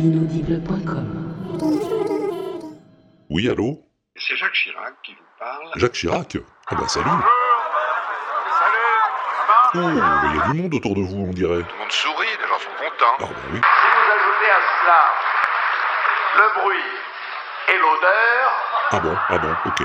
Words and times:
l'inaudible.com. 0.00 1.06
Oui, 3.28 3.48
allô? 3.48 3.78
C'est 4.16 4.36
Jacques 4.36 4.52
Chirac 4.54 4.94
qui 5.02 5.12
vous 5.14 5.20
parle. 5.38 5.70
Jacques 5.76 5.92
Chirac? 5.92 6.36
Ah 6.68 6.74
bah 6.74 6.88
salut 6.88 7.10
Oh, 9.72 9.78
il 9.78 9.96
y 10.36 10.40
a 10.40 10.48
du 10.52 10.60
monde 10.62 10.74
autour 10.74 10.96
de 10.96 11.00
vous, 11.02 11.26
on 11.28 11.32
dirait. 11.32 11.62
Tout 11.62 11.72
le 11.74 11.78
monde 11.78 11.92
sourit, 11.92 12.26
les 12.26 12.48
gens 12.48 12.58
sont 12.58 12.70
contents. 12.76 13.16
Ah 13.20 13.24
bah 13.24 13.28
oui. 13.52 13.60
Si 13.60 13.88
vous 13.94 14.12
ajoutez 14.12 14.50
à 14.50 14.60
cela 14.80 15.00
le 16.38 16.60
bruit 16.60 16.90
et 17.68 17.78
l'odeur, 17.78 18.50
Ah 18.90 18.98
bon, 19.00 19.16
ah 19.28 19.38
bon, 19.38 19.54
ok. 19.66 19.82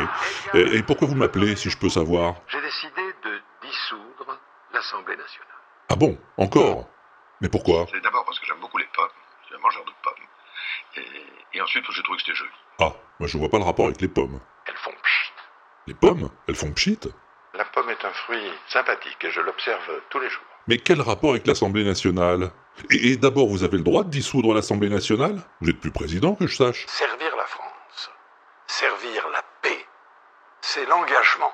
Et, 0.55 0.77
et 0.77 0.83
pourquoi 0.83 1.07
vous 1.07 1.13
m'appelez, 1.15 1.55
si 1.55 1.69
je 1.69 1.77
peux 1.77 1.89
savoir? 1.89 2.33
J'ai 2.47 2.61
décidé 2.61 3.01
de 3.25 3.39
dissoudre 3.61 4.39
l'Assemblée 4.73 5.17
nationale. 5.17 5.51
Ah 5.89 5.95
bon, 5.95 6.17
encore? 6.37 6.87
Mais 7.41 7.49
pourquoi? 7.49 7.85
C'est 7.93 8.01
d'abord 8.01 8.25
parce 8.25 8.39
que 8.39 8.45
j'aime 8.47 8.59
beaucoup 8.61 8.79
les 8.79 8.87
pommes. 8.95 9.05
Je 9.45 9.49
suis 9.49 9.55
un 9.55 9.59
mangeur 9.59 9.85
de 9.85 9.91
pommes. 10.01 10.13
Et, 10.97 11.57
et 11.57 11.61
ensuite 11.61 11.85
j'ai 11.91 12.01
trouvé 12.01 12.17
que 12.17 12.23
c'était 12.23 12.35
joli. 12.35 12.51
Ah, 12.79 12.93
moi 13.19 13.29
je 13.29 13.37
vois 13.37 13.49
pas 13.49 13.59
le 13.59 13.63
rapport 13.63 13.85
avec 13.85 14.01
les 14.01 14.07
pommes. 14.07 14.39
Elles 14.65 14.75
font 14.77 14.91
pchit. 15.03 15.31
Les 15.85 15.93
pommes 15.93 16.31
Elles 16.47 16.55
font 16.55 16.71
pchit? 16.71 16.99
La 17.53 17.65
pomme 17.65 17.89
est 17.91 18.03
un 18.03 18.11
fruit 18.11 18.51
sympathique 18.67 19.23
et 19.23 19.29
je 19.29 19.39
l'observe 19.41 20.01
tous 20.09 20.19
les 20.19 20.29
jours. 20.29 20.43
Mais 20.67 20.77
quel 20.77 20.99
rapport 20.99 21.29
avec 21.29 21.45
l'Assemblée 21.45 21.83
nationale? 21.83 22.51
Et, 22.89 23.11
et 23.11 23.17
d'abord, 23.17 23.47
vous 23.47 23.63
avez 23.63 23.77
le 23.77 23.83
droit 23.83 24.03
de 24.03 24.09
dissoudre 24.09 24.53
l'Assemblée 24.53 24.89
nationale? 24.89 25.39
Vous 25.61 25.69
êtes 25.69 25.79
plus 25.79 25.91
président, 25.91 26.33
que 26.33 26.47
je 26.47 26.55
sache. 26.55 26.87
Servir 26.87 27.35
la 27.37 27.45
France, 27.45 28.11
servir 28.65 29.29
la 29.31 29.43
paix, 29.61 29.85
c'est 30.61 30.85
l'engagement 30.87 31.53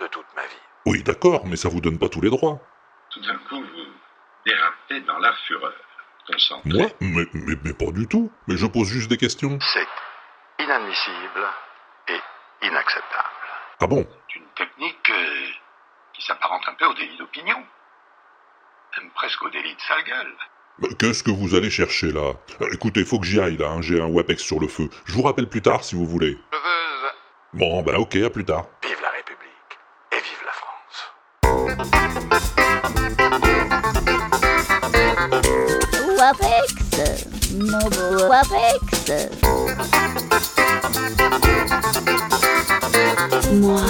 de 0.00 0.06
toute 0.08 0.26
ma 0.36 0.42
vie. 0.42 0.62
Oui, 0.86 1.02
d'accord, 1.02 1.46
mais 1.46 1.56
ça 1.56 1.70
vous 1.70 1.80
donne 1.80 1.98
pas 1.98 2.10
tous 2.10 2.20
les 2.20 2.30
droits. 2.30 2.60
Tout 3.10 3.20
d'un 3.20 3.38
coup, 3.48 3.60
vous 3.60 3.86
dérapez 4.44 5.00
dans 5.00 5.18
la 5.18 5.32
fureur. 5.46 5.72
Concentré. 6.26 6.70
Moi 6.78 6.86
mais, 7.00 7.24
mais, 7.32 7.54
mais 7.64 7.72
pas 7.74 7.90
du 7.92 8.06
tout. 8.06 8.30
Mais 8.46 8.56
je 8.56 8.66
pose 8.66 8.88
juste 8.88 9.08
des 9.10 9.16
questions. 9.18 9.58
C'est 9.60 9.86
inadmissible 10.64 11.46
et 12.08 12.66
inacceptable. 12.66 13.28
Ah 13.80 13.86
bon? 13.86 14.06
C'est 14.28 14.38
une 14.38 14.46
technique 14.56 15.10
euh, 15.10 15.46
qui 16.14 16.24
s'apparente 16.24 16.62
un 16.68 16.74
peu 16.74 16.86
au 16.86 16.94
délit 16.94 17.16
d'opinion. 17.18 17.62
Même 18.98 19.10
presque 19.10 19.42
au 19.42 19.50
délit 19.50 19.74
de 19.74 19.80
sale 19.80 20.04
gueule. 20.04 20.34
Qu'est-ce 20.98 21.22
que 21.22 21.30
vous 21.30 21.54
allez 21.54 21.70
chercher 21.70 22.10
là? 22.12 22.32
Euh, 22.60 22.68
Écoutez, 22.72 23.04
faut 23.04 23.18
que 23.20 23.26
j'y 23.26 23.40
aille 23.40 23.56
là, 23.56 23.68
hein, 23.68 23.82
j'ai 23.82 24.00
un 24.00 24.06
WAPEX 24.06 24.42
sur 24.42 24.58
le 24.60 24.68
feu. 24.68 24.88
Je 25.04 25.12
vous 25.14 25.22
rappelle 25.22 25.48
plus 25.48 25.62
tard 25.62 25.84
si 25.84 25.94
vous 25.94 26.06
voulez. 26.06 26.38
Je 26.52 26.56
veux... 26.58 27.10
Bon, 27.60 27.82
ben 27.82 27.96
ok, 27.96 28.16
à 28.16 28.30
plus 28.30 28.44
tard. 28.44 28.66
Vive 28.82 29.00
la 29.02 29.10
Wapex, 36.24 36.74
mon. 37.52 37.80
Moi, 43.52 43.82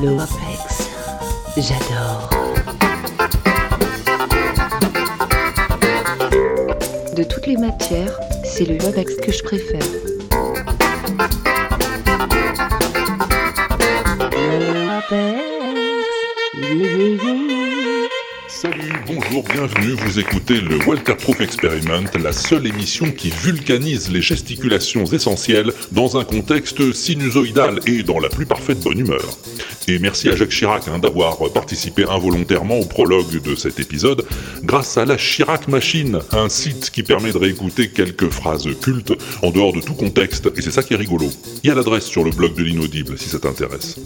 le 0.00 0.12
WAPEX, 0.12 0.88
j'adore. 1.58 2.30
De 7.14 7.22
toutes 7.24 7.46
les 7.46 7.58
matières, 7.58 8.18
c'est 8.44 8.64
le 8.64 8.82
WAPEX 8.82 9.16
que 9.16 9.32
je 9.32 9.42
préfère. 9.42 10.11
Bienvenue, 19.48 19.92
vous 19.92 20.18
écoutez 20.18 20.60
le 20.60 20.78
Walter 20.86 21.14
Proof 21.14 21.40
Experiment, 21.40 22.04
la 22.22 22.32
seule 22.32 22.66
émission 22.66 23.10
qui 23.10 23.30
vulcanise 23.30 24.10
les 24.10 24.22
gesticulations 24.22 25.04
essentielles 25.04 25.72
dans 25.90 26.16
un 26.16 26.24
contexte 26.24 26.92
sinusoïdal 26.92 27.80
et 27.86 28.02
dans 28.02 28.18
la 28.18 28.28
plus 28.28 28.46
parfaite 28.46 28.80
bonne 28.80 28.98
humeur. 28.98 29.24
Et 29.88 29.98
merci 29.98 30.28
à 30.28 30.36
Jacques 30.36 30.50
Chirac 30.50 30.88
hein, 30.88 30.98
d'avoir 30.98 31.38
participé 31.52 32.04
involontairement 32.04 32.78
au 32.78 32.84
prologue 32.84 33.42
de 33.42 33.54
cet 33.54 33.80
épisode 33.80 34.24
grâce 34.62 34.96
à 34.96 35.04
la 35.04 35.16
Chirac 35.16 35.68
Machine, 35.68 36.20
un 36.32 36.48
site 36.48 36.90
qui 36.90 37.02
permet 37.02 37.32
de 37.32 37.38
réécouter 37.38 37.88
quelques 37.88 38.28
phrases 38.28 38.68
cultes 38.80 39.12
en 39.42 39.50
dehors 39.50 39.72
de 39.72 39.80
tout 39.80 39.94
contexte, 39.94 40.50
et 40.56 40.62
c'est 40.62 40.70
ça 40.70 40.82
qui 40.82 40.94
est 40.94 40.98
rigolo. 40.98 41.28
Il 41.64 41.68
y 41.68 41.70
a 41.70 41.74
l'adresse 41.74 42.06
sur 42.06 42.24
le 42.24 42.30
blog 42.30 42.54
de 42.54 42.62
l'inaudible 42.62 43.18
si 43.18 43.28
ça 43.28 43.38
t'intéresse. 43.38 43.96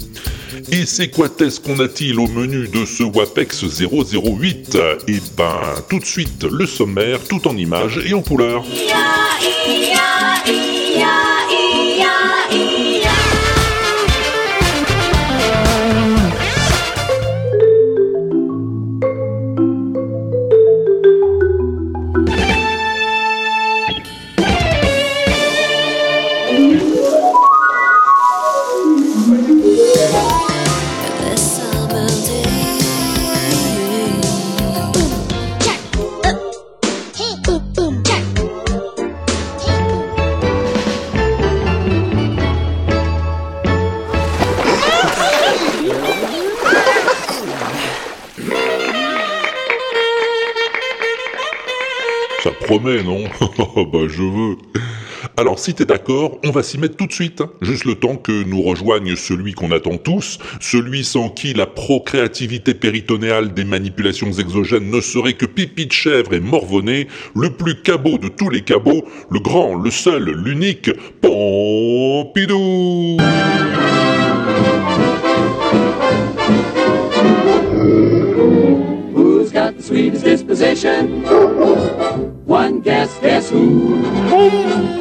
Et 0.73 0.85
c'est 0.85 1.09
quoi 1.09 1.29
est-ce 1.41 1.61
qu'on 1.61 1.79
a-t-il 1.79 2.19
au 2.19 2.27
menu 2.27 2.67
de 2.67 2.85
ce 2.85 3.05
WAPEX 3.05 3.65
008 3.65 4.77
Eh 5.07 5.21
ben, 5.37 5.61
tout 5.89 6.01
de 6.01 6.05
suite, 6.05 6.45
le 6.45 6.67
sommaire, 6.67 7.21
tout 7.29 7.47
en 7.47 7.57
images 7.57 8.01
et 8.05 8.15
en 8.15 8.23
couleur. 8.23 8.65
Ça 52.47 52.53
promet, 52.65 53.03
non 53.03 53.25
Bah 53.93 54.07
je 54.07 54.23
veux. 54.23 54.57
Alors 55.37 55.59
si 55.59 55.75
t'es 55.75 55.85
d'accord, 55.85 56.39
on 56.45 56.53
va 56.53 56.63
s'y 56.63 56.79
mettre 56.79 56.95
tout 56.97 57.09
de 57.09 57.13
suite. 57.13 57.41
hein. 57.41 57.51
Juste 57.61 57.85
le 57.85 57.97
temps 57.97 58.15
que 58.15 58.45
nous 58.45 58.63
rejoigne 58.63 59.17
celui 59.17 59.53
qu'on 59.53 59.73
attend 59.73 59.97
tous, 59.97 60.39
celui 60.61 61.03
sans 61.03 61.29
qui 61.29 61.55
la 61.55 61.67
procréativité 61.67 62.75
péritonéale 62.75 63.53
des 63.53 63.65
manipulations 63.65 64.31
exogènes 64.31 64.89
ne 64.93 65.01
serait 65.01 65.33
que 65.33 65.45
pipi 65.45 65.87
de 65.87 65.93
chèvre 65.93 66.35
et 66.35 66.41
morvonné, 66.41 67.09
le 67.35 67.51
plus 67.51 67.83
cabot 67.83 68.17
de 68.17 68.29
tous 68.29 68.49
les 68.49 68.63
cabots, 68.63 69.05
le 69.29 69.41
grand, 69.41 69.75
le 69.75 69.91
seul, 69.91 70.31
l'unique, 70.31 70.93
Pompidou 71.21 73.17
sweetest 79.87 80.25
disposition? 80.25 81.23
One 82.45 82.81
guess, 82.81 83.17
guess 83.21 83.51
who? 83.51 84.03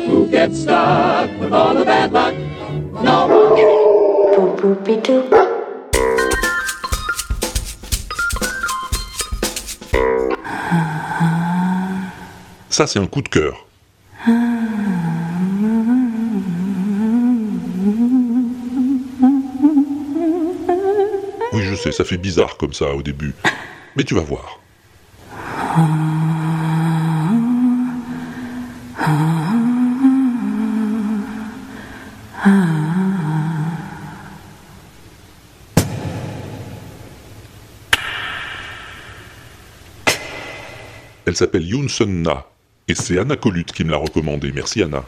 Who 0.07 0.27
gets 0.29 0.61
stuck 0.61 1.29
with 1.39 1.51
all 1.51 1.73
the 1.73 1.83
bad 1.83 2.13
luck? 2.13 2.35
No 3.03 3.27
one. 3.27 3.45
Ça 12.69 12.85
c'est 12.85 12.99
un 12.99 13.07
coup 13.07 13.21
de 13.21 13.29
cœur. 13.29 13.65
Oui, 21.53 21.61
je 21.63 21.75
sais, 21.75 21.91
ça 21.91 22.03
fait 22.03 22.17
bizarre 22.17 22.57
comme 22.57 22.73
ça 22.73 22.93
au 22.93 23.01
début. 23.01 23.33
Mais 23.95 24.03
tu 24.03 24.13
vas 24.13 24.21
voir. 24.21 24.59
Elle 25.75 25.81
s'appelle 41.35 41.67
Yoon 41.67 41.89
Sun 41.89 42.21
Na. 42.21 42.45
Et 42.87 42.95
c'est 42.95 43.19
Anna 43.19 43.35
Colut 43.35 43.65
qui 43.65 43.83
me 43.83 43.91
l'a 43.91 43.97
recommandé. 43.97 44.53
Merci 44.53 44.81
Anna. 44.81 45.03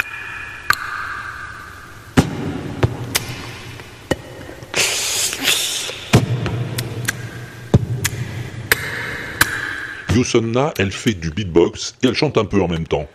Yosonna, 10.17 10.73
elle 10.79 10.91
fait 10.91 11.13
du 11.13 11.29
beatbox 11.29 11.95
et 12.01 12.07
elle 12.07 12.15
chante 12.15 12.39
un 12.39 12.45
peu 12.45 12.59
en 12.59 12.67
même 12.67 12.87
temps. 12.87 13.07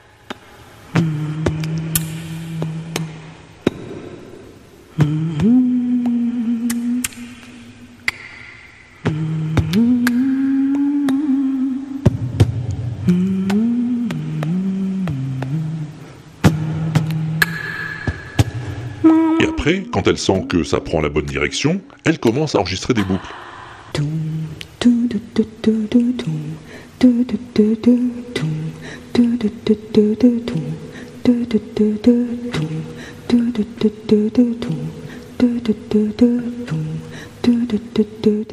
Et 19.40 19.44
après, 19.44 19.82
quand 19.92 20.06
elle 20.06 20.16
sent 20.16 20.46
que 20.48 20.62
ça 20.62 20.78
prend 20.78 21.00
la 21.00 21.08
bonne 21.08 21.26
direction, 21.26 21.80
elle 22.04 22.20
commence 22.20 22.54
à 22.54 22.60
enregistrer 22.60 22.94
des 22.94 23.02
boucles. 23.02 23.26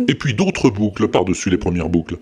Et 0.08 0.16
puis 0.16 0.34
d'autres 0.34 0.70
boucles 0.70 1.08
par-dessus 1.10 1.50
les 1.50 1.58
premières 1.58 1.90
boucles. 1.90 2.18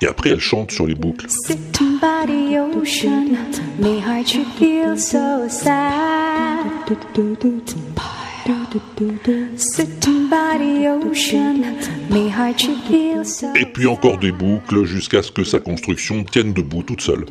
Et 0.00 0.06
après, 0.06 0.30
elle 0.30 0.40
chante 0.40 0.72
sur 0.72 0.86
les 0.86 0.94
boucles. 0.94 1.26
Et 13.56 13.66
puis 13.66 13.86
encore 13.86 14.18
des 14.18 14.32
boucles 14.32 14.84
jusqu'à 14.84 15.22
ce 15.22 15.30
que 15.30 15.44
sa 15.44 15.60
construction 15.60 16.24
tienne 16.24 16.52
debout 16.52 16.82
toute 16.82 17.00
seule. 17.00 17.26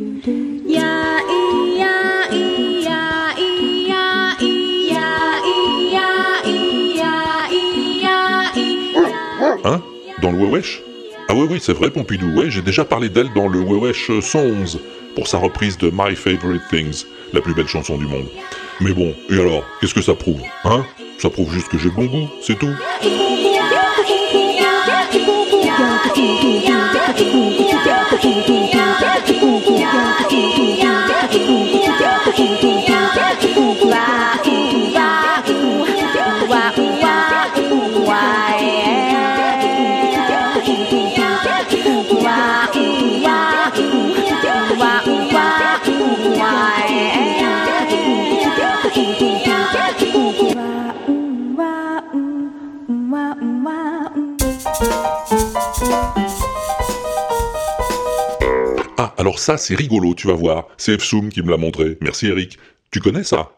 Hein 9.67 9.81
Dans 10.21 10.31
le 10.31 10.37
Wewesh 10.37 10.81
Ah 11.27 11.33
oui, 11.35 11.45
oui, 11.49 11.59
c'est 11.61 11.73
vrai, 11.73 11.89
Pompidou, 11.89 12.27
ouais, 12.37 12.49
j'ai 12.49 12.61
déjà 12.61 12.85
parlé 12.85 13.09
d'elle 13.09 13.33
dans 13.33 13.49
le 13.49 13.59
Wewesh 13.59 14.09
111, 14.21 14.79
pour 15.13 15.27
sa 15.27 15.39
reprise 15.39 15.77
de 15.77 15.91
My 15.93 16.15
Favorite 16.15 16.61
Things, 16.69 17.03
la 17.33 17.41
plus 17.41 17.53
belle 17.53 17.67
chanson 17.67 17.97
du 17.97 18.05
monde. 18.05 18.27
Mais 18.79 18.93
bon, 18.93 19.13
et 19.29 19.33
alors, 19.33 19.65
qu'est-ce 19.81 19.93
que 19.93 20.01
ça 20.01 20.13
prouve 20.13 20.41
Hein 20.63 20.85
Ça 21.17 21.29
prouve 21.29 21.51
juste 21.51 21.67
que 21.67 21.77
j'ai 21.77 21.89
bon 21.89 22.05
goût, 22.05 22.29
c'est 22.41 22.57
tout. 22.57 22.71
Ça, 59.47 59.55
c'est 59.55 59.75
rigolo, 59.75 60.13
tu 60.13 60.27
vas 60.27 60.33
voir. 60.33 60.67
C'est 60.75 60.95
Efsoum 60.95 61.29
qui 61.29 61.41
me 61.41 61.49
l'a 61.49 61.55
montré. 61.55 61.97
Merci 62.01 62.27
Eric. 62.27 62.59
Tu 62.91 62.99
connais 62.99 63.23
ça? 63.23 63.49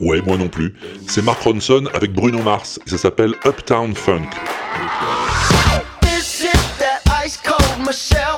Ouais, 0.00 0.22
moi 0.22 0.38
non 0.38 0.48
plus. 0.48 0.74
C'est 1.06 1.20
Mark 1.20 1.42
Ronson 1.42 1.84
avec 1.92 2.14
Bruno 2.14 2.42
Mars. 2.42 2.80
Ça 2.86 2.96
s'appelle 2.96 3.34
Uptown 3.44 3.94
Funk. 3.94 4.30
Michelle 7.86 8.28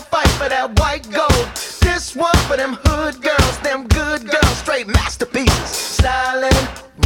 straight 4.60 4.86
masterpieces. 4.86 5.96
Stylin', 5.98 6.50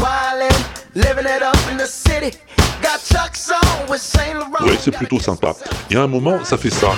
wildin', 0.01 0.55
living 0.95 1.27
it 1.27 1.43
up 1.43 1.57
in 1.71 1.77
the 1.77 1.87
city. 1.87 2.37
Got 2.83 3.01
Chuck's 3.01 3.51
on 3.51 3.89
with 3.89 4.01
Saint 4.01 4.35
Laurent. 4.39 4.67
Ouais, 4.67 4.77
c'est 4.81 4.91
plutôt 4.91 5.21
sympa. 5.21 5.55
Et 5.91 5.97
à 5.97 6.03
un 6.03 6.09
moment, 6.09 6.45
ça 6.45 6.57
fait 6.57 6.71
ça. 6.71 6.89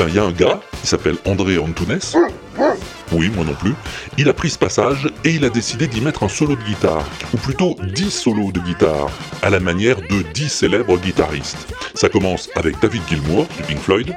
Ben, 0.00 0.08
il 0.08 0.14
y 0.14 0.18
a 0.18 0.24
un 0.24 0.32
gars, 0.32 0.60
il 0.82 0.88
s'appelle 0.88 1.16
André 1.26 1.58
Antunes. 1.58 1.98
Oui, 3.12 3.28
moi 3.28 3.44
non 3.44 3.52
plus. 3.52 3.74
Il 4.16 4.30
a 4.30 4.32
pris 4.32 4.48
ce 4.48 4.56
passage 4.56 5.06
et 5.24 5.32
il 5.32 5.44
a 5.44 5.50
décidé 5.50 5.88
d'y 5.88 6.00
mettre 6.00 6.22
un 6.22 6.28
solo 6.28 6.56
de 6.56 6.62
guitare, 6.62 7.06
ou 7.34 7.36
plutôt 7.36 7.76
10 7.82 8.10
solos 8.10 8.50
de 8.50 8.60
guitare, 8.60 9.10
à 9.42 9.50
la 9.50 9.60
manière 9.60 9.96
de 9.96 10.22
10 10.32 10.48
célèbres 10.48 10.96
guitaristes. 10.96 11.66
Ça 11.94 12.08
commence 12.08 12.48
avec 12.54 12.80
David 12.80 13.02
Gilmour 13.10 13.46
du 13.58 13.62
Pink 13.64 13.80
Floyd. 13.80 14.14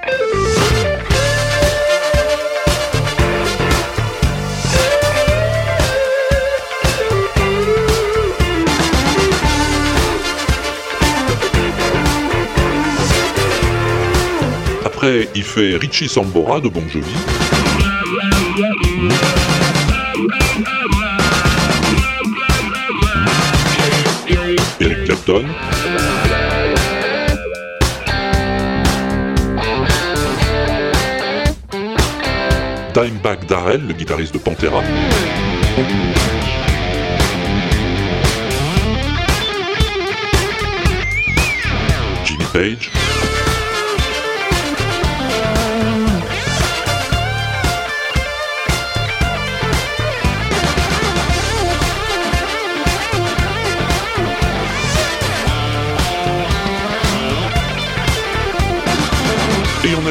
Après, 15.04 15.28
il 15.36 15.44
fait 15.44 15.76
Richie 15.76 16.08
Sambora 16.08 16.62
de 16.62 16.70
Bon 16.70 16.82
Jovi. 16.88 17.12
Eric 24.80 25.04
Clapton. 25.04 25.44
Dimebag 32.94 33.46
Darrell, 33.46 33.86
le 33.86 33.94
guitariste 33.94 34.34
de 34.34 34.40
Pantera. 34.40 34.82
Jimmy 42.24 42.46
Page. 42.54 43.03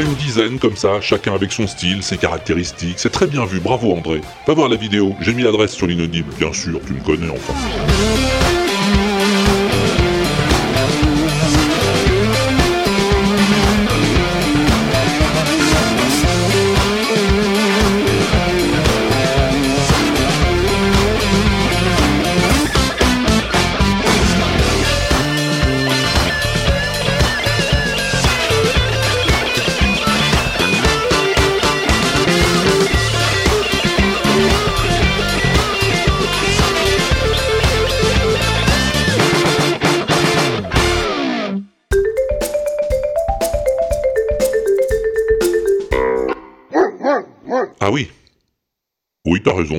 Une 0.02 0.14
dizaine 0.14 0.58
comme 0.58 0.76
ça, 0.76 1.00
chacun 1.00 1.34
avec 1.34 1.52
son 1.52 1.66
style, 1.66 2.02
ses 2.02 2.16
caractéristiques. 2.16 2.98
C'est 2.98 3.10
très 3.10 3.26
bien 3.26 3.44
vu, 3.44 3.60
bravo 3.60 3.92
André. 3.92 4.20
Va 4.46 4.54
voir 4.54 4.68
la 4.68 4.76
vidéo, 4.76 5.14
j'ai 5.20 5.34
mis 5.34 5.42
l'adresse 5.42 5.72
sur 5.72 5.86
l'inaudible, 5.86 6.32
bien 6.38 6.52
sûr, 6.52 6.80
tu 6.86 6.92
me 6.92 7.00
connais 7.00 7.30
enfin. 7.30 8.31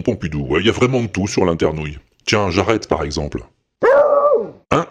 Pompidou, 0.01 0.57
il 0.59 0.65
y 0.65 0.69
a 0.69 0.73
vraiment 0.73 1.05
tout 1.07 1.27
sur 1.27 1.45
l'internouille. 1.45 1.99
Tiens, 2.25 2.49
j'arrête 2.49 2.87
par 2.87 3.03
exemple. 3.03 3.43
Hein? 4.71 4.87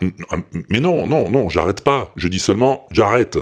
Mais 0.68 0.80
non, 0.80 1.06
non, 1.06 1.28
non, 1.30 1.48
j'arrête 1.48 1.82
pas. 1.82 2.12
Je 2.16 2.28
dis 2.28 2.38
seulement 2.38 2.86
j'arrête. 2.90 3.38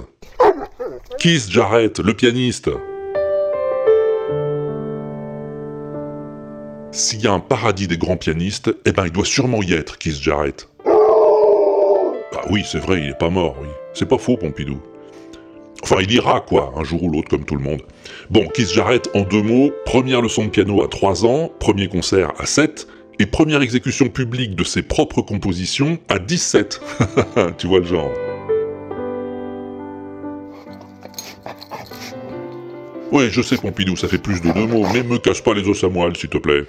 Kiss 1.19 1.51
j'arrête, 1.51 1.99
le 1.99 2.15
pianiste. 2.15 2.71
S'il 6.93 7.21
y 7.21 7.27
a 7.27 7.33
un 7.33 7.41
paradis 7.41 7.87
des 7.87 7.99
grands 7.99 8.17
pianistes, 8.17 8.75
eh 8.85 8.93
ben 8.93 9.07
il 9.07 9.13
doit 9.13 9.25
sûrement 9.25 9.63
y 9.63 9.75
être, 9.75 9.97
Keith 9.99 10.21
Jarrett. 10.21 10.69
Bah 10.85 12.43
oui, 12.51 12.65
c'est 12.65 12.81
vrai, 12.81 13.01
il 13.01 13.11
est 13.11 13.19
pas 13.19 13.31
mort, 13.31 13.57
oui. 13.61 13.69
C'est 13.93 14.09
pas 14.09 14.19
faux, 14.19 14.37
Pompidou. 14.37 14.81
Enfin, 15.83 15.97
il 16.01 16.13
ira, 16.13 16.41
quoi, 16.41 16.73
un 16.77 16.85
jour 16.85 17.03
ou 17.03 17.11
l'autre, 17.11 17.29
comme 17.29 17.45
tout 17.45 17.57
le 17.57 17.63
monde. 17.63 17.81
Bon, 18.29 18.47
Keith 18.49 18.73
Jarrett, 18.73 19.09
en 19.15 19.23
deux 19.23 19.43
mots, 19.43 19.73
première 19.85 20.21
leçon 20.21 20.45
de 20.45 20.51
piano 20.51 20.83
à 20.83 20.89
3 20.89 21.25
ans, 21.25 21.51
premier 21.59 21.89
concert 21.89 22.33
à 22.39 22.47
7, 22.47 22.87
et 23.19 23.27
première 23.27 23.63
exécution 23.63 24.09
publique 24.09 24.55
de 24.55 24.65
ses 24.65 24.83
propres 24.83 25.23
compositions 25.23 25.99
à 26.09 26.19
17. 26.19 26.81
tu 27.59 27.67
vois 27.67 27.81
le 27.81 27.87
genre. 27.87 28.11
Ouais, 33.13 33.29
je 33.29 33.43
sais, 33.43 33.57
Pompidou, 33.57 33.97
ça 33.97 34.07
fait 34.07 34.19
plus 34.19 34.41
de 34.41 34.53
deux 34.53 34.67
mots, 34.67 34.87
mais 34.95 35.03
me 35.03 35.19
casse 35.19 35.41
pas 35.41 35.53
les 35.53 35.69
os 35.69 35.83
à 35.83 35.89
moelle, 35.89 36.17
s'il 36.17 36.31
te 36.31 36.39
plaît. 36.39 36.65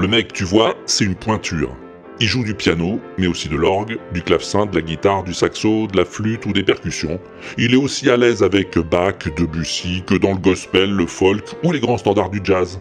Le 0.00 0.06
mec, 0.06 0.32
tu 0.32 0.44
vois, 0.44 0.76
c'est 0.86 1.04
une 1.04 1.16
pointure. 1.16 1.74
Il 2.20 2.28
joue 2.28 2.44
du 2.44 2.54
piano, 2.54 3.00
mais 3.16 3.26
aussi 3.26 3.48
de 3.48 3.56
l'orgue, 3.56 3.98
du 4.12 4.22
clavecin, 4.22 4.66
de 4.66 4.74
la 4.74 4.82
guitare, 4.82 5.24
du 5.24 5.34
saxo, 5.34 5.88
de 5.88 5.96
la 5.96 6.04
flûte 6.04 6.46
ou 6.46 6.52
des 6.52 6.62
percussions. 6.62 7.20
Il 7.56 7.74
est 7.74 7.76
aussi 7.76 8.08
à 8.08 8.16
l'aise 8.16 8.42
avec 8.42 8.78
Bach, 8.78 9.28
Debussy 9.36 10.04
que 10.06 10.14
dans 10.14 10.32
le 10.32 10.38
gospel, 10.38 10.90
le 10.92 11.06
folk 11.06 11.44
ou 11.64 11.72
les 11.72 11.80
grands 11.80 11.98
standards 11.98 12.30
du 12.30 12.40
jazz. 12.42 12.80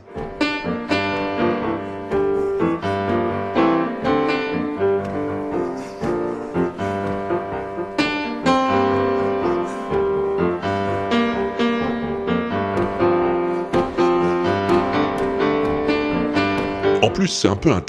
C'est 17.32 17.48
un 17.48 17.56
peu 17.56 17.72
un. 17.72 17.84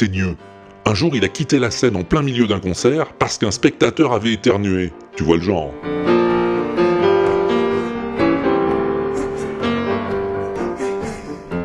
Un 0.85 0.95
jour, 0.95 1.14
il 1.14 1.25
a 1.25 1.28
quitté 1.28 1.59
la 1.59 1.71
scène 1.71 1.97
en 1.97 2.02
plein 2.02 2.23
milieu 2.23 2.47
d'un 2.47 2.61
concert 2.61 3.12
parce 3.12 3.38
qu'un 3.38 3.50
spectateur 3.50 4.12
avait 4.12 4.33
éternué. 4.33 4.92
Tu 5.16 5.23
vois 5.23 5.37
le 5.37 5.42
genre. 5.42 5.73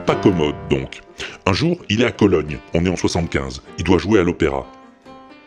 Pas 0.05 0.15
commode, 0.15 0.55
donc. 0.69 1.01
Un 1.45 1.53
jour, 1.53 1.77
il 1.89 2.01
est 2.01 2.05
à 2.05 2.11
Cologne. 2.11 2.57
On 2.73 2.85
est 2.85 2.89
en 2.89 2.95
75. 2.95 3.61
Il 3.77 3.83
doit 3.83 3.97
jouer 3.97 4.19
à 4.19 4.23
l'opéra. 4.23 4.65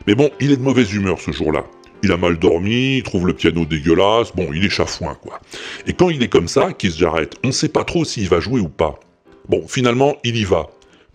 Mais 0.07 0.15
bon, 0.15 0.31
il 0.41 0.53
est 0.53 0.57
de 0.57 0.63
mauvaise 0.63 0.93
humeur 0.95 1.21
ce 1.21 1.33
jour-là. 1.33 1.65
Il 2.03 2.13
a 2.13 2.17
mal 2.17 2.39
dormi, 2.39 2.99
il 2.99 3.03
trouve 3.03 3.27
le 3.27 3.33
piano 3.33 3.65
dégueulasse, 3.65 4.35
bon, 4.35 4.49
il 4.53 4.65
est 4.65 4.71
chafouin, 4.71 5.17
quoi. 5.21 5.41
Et 5.87 5.95
quand 5.95 6.11
il 6.11 6.23
est 6.23 6.29
comme 6.29 6.47
ça, 6.47 6.73
qu'il 6.73 6.93
se 6.93 6.99
Jarrett, 6.99 7.35
on 7.43 7.49
ne 7.49 7.53
sait 7.53 7.69
pas 7.69 7.85
trop 7.85 8.05
s'il 8.05 8.29
va 8.29 8.39
jouer 8.39 8.61
ou 8.61 8.69
pas. 8.69 9.01
Bon, 9.49 9.67
finalement, 9.67 10.17
il 10.23 10.37
y 10.37 10.45
va. 10.45 10.67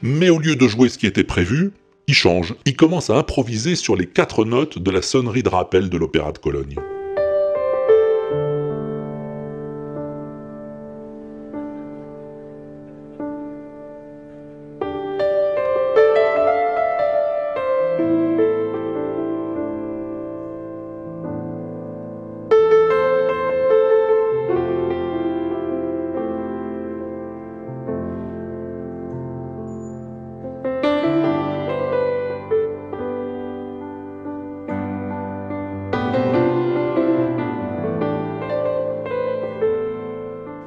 Mais 0.02 0.30
au 0.30 0.40
lieu 0.40 0.56
de 0.56 0.68
jouer 0.68 0.90
ce 0.90 0.98
qui 0.98 1.06
était 1.06 1.24
prévu, 1.24 1.72
il 2.08 2.14
change. 2.14 2.56
Il 2.66 2.76
commence 2.76 3.10
à 3.10 3.16
improviser 3.16 3.76
sur 3.76 3.96
les 3.96 4.08
quatre 4.08 4.46
notes 4.46 4.80
de 4.80 4.92
la 4.92 5.02
sonnerie 5.02 5.44
de 5.44 5.50
rappel 5.50 5.90
de 5.90 5.98
l'Opéra 5.98 6.32
de 6.32 6.40
Cologne. 6.40 6.76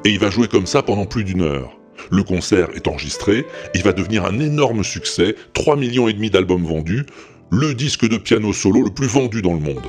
Et 0.04 0.10
il 0.10 0.18
va 0.18 0.30
jouer 0.30 0.48
comme 0.48 0.66
ça 0.66 0.82
pendant 0.82 1.06
plus 1.06 1.24
d'une 1.24 1.40
heure. 1.40 1.78
Le 2.10 2.22
concert 2.22 2.68
est 2.74 2.88
enregistré, 2.88 3.46
il 3.74 3.82
va 3.82 3.92
devenir 3.92 4.26
un 4.26 4.38
énorme 4.38 4.84
succès, 4.84 5.34
3 5.54 5.76
millions 5.76 6.08
et 6.08 6.12
demi 6.12 6.28
d'albums 6.28 6.64
vendus, 6.64 7.06
le 7.50 7.74
disque 7.74 8.06
de 8.06 8.18
piano 8.18 8.52
solo 8.52 8.82
le 8.82 8.90
plus 8.90 9.06
vendu 9.06 9.40
dans 9.40 9.54
le 9.54 9.60
monde. 9.60 9.86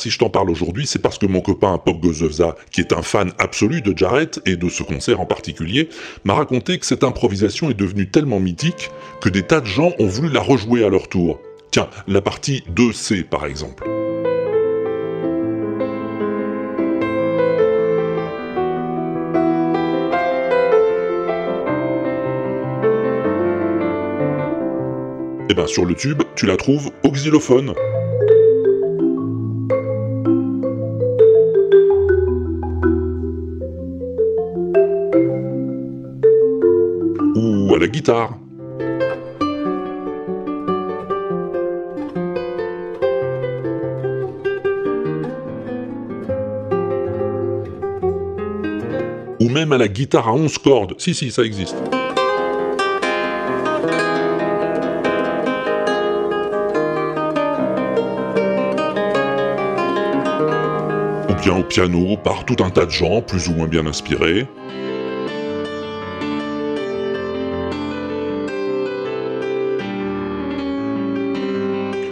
Si 0.00 0.10
je 0.10 0.18
t'en 0.18 0.30
parle 0.30 0.50
aujourd'hui, 0.50 0.86
c'est 0.86 0.98
parce 0.98 1.18
que 1.18 1.26
mon 1.26 1.40
copain 1.40 1.76
Pop 1.78 2.00
Gozovza, 2.00 2.56
qui 2.72 2.80
est 2.80 2.92
un 2.92 3.02
fan 3.02 3.32
absolu 3.38 3.82
de 3.82 3.96
Jarrett 3.96 4.40
et 4.46 4.56
de 4.56 4.68
ce 4.68 4.82
concert 4.82 5.20
en 5.20 5.26
particulier, 5.26 5.90
m'a 6.24 6.34
raconté 6.34 6.78
que 6.78 6.86
cette 6.86 7.04
improvisation 7.04 7.70
est 7.70 7.74
devenue 7.74 8.10
tellement 8.10 8.40
mythique 8.40 8.90
que 9.20 9.28
des 9.28 9.42
tas 9.42 9.60
de 9.60 9.66
gens 9.66 9.92
ont 9.98 10.06
voulu 10.06 10.30
la 10.30 10.40
rejouer 10.40 10.84
à 10.84 10.88
leur 10.88 11.08
tour. 11.08 11.38
Tiens, 11.70 11.88
la 12.08 12.22
partie 12.22 12.64
2C 12.74 13.24
par 13.24 13.44
exemple. 13.44 13.84
Eh 25.50 25.54
ben 25.54 25.66
sur 25.66 25.84
le 25.84 25.94
tube, 25.94 26.22
tu 26.36 26.46
la 26.46 26.56
trouves 26.56 26.90
au 27.02 27.10
xylophone. 27.10 27.74
Ou 38.10 38.16
même 49.48 49.72
à 49.72 49.78
la 49.78 49.86
guitare 49.86 50.28
à 50.28 50.32
11 50.32 50.58
cordes. 50.58 50.94
Si, 50.98 51.14
si, 51.14 51.30
ça 51.30 51.42
existe. 51.42 51.76
Ou 61.28 61.34
bien 61.42 61.58
au 61.58 61.62
piano 61.62 62.16
par 62.16 62.44
tout 62.44 62.56
un 62.64 62.70
tas 62.70 62.86
de 62.86 62.90
gens 62.90 63.22
plus 63.22 63.46
ou 63.48 63.52
moins 63.52 63.68
bien 63.68 63.86
inspirés. 63.86 64.48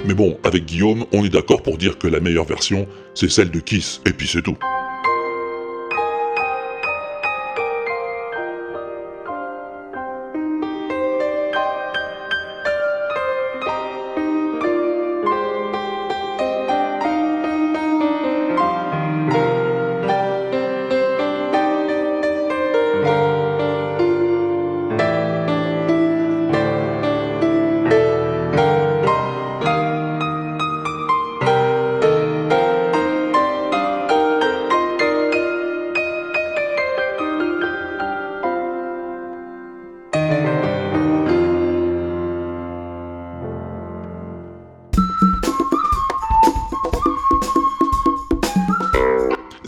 Mais 0.09 0.15
bon, 0.15 0.39
avec 0.43 0.65
Guillaume, 0.65 1.05
on 1.13 1.23
est 1.23 1.29
d'accord 1.29 1.63
pour 1.63 1.77
dire 1.77 1.99
que 1.99 2.09
la 2.09 2.19
meilleure 2.19 2.47
version, 2.47 2.89
c'est 3.13 3.31
celle 3.31 3.51
de 3.51 3.61
Kiss, 3.61 4.01
et 4.07 4.13
puis 4.15 4.27
c'est 4.27 4.41
tout. 4.41 4.57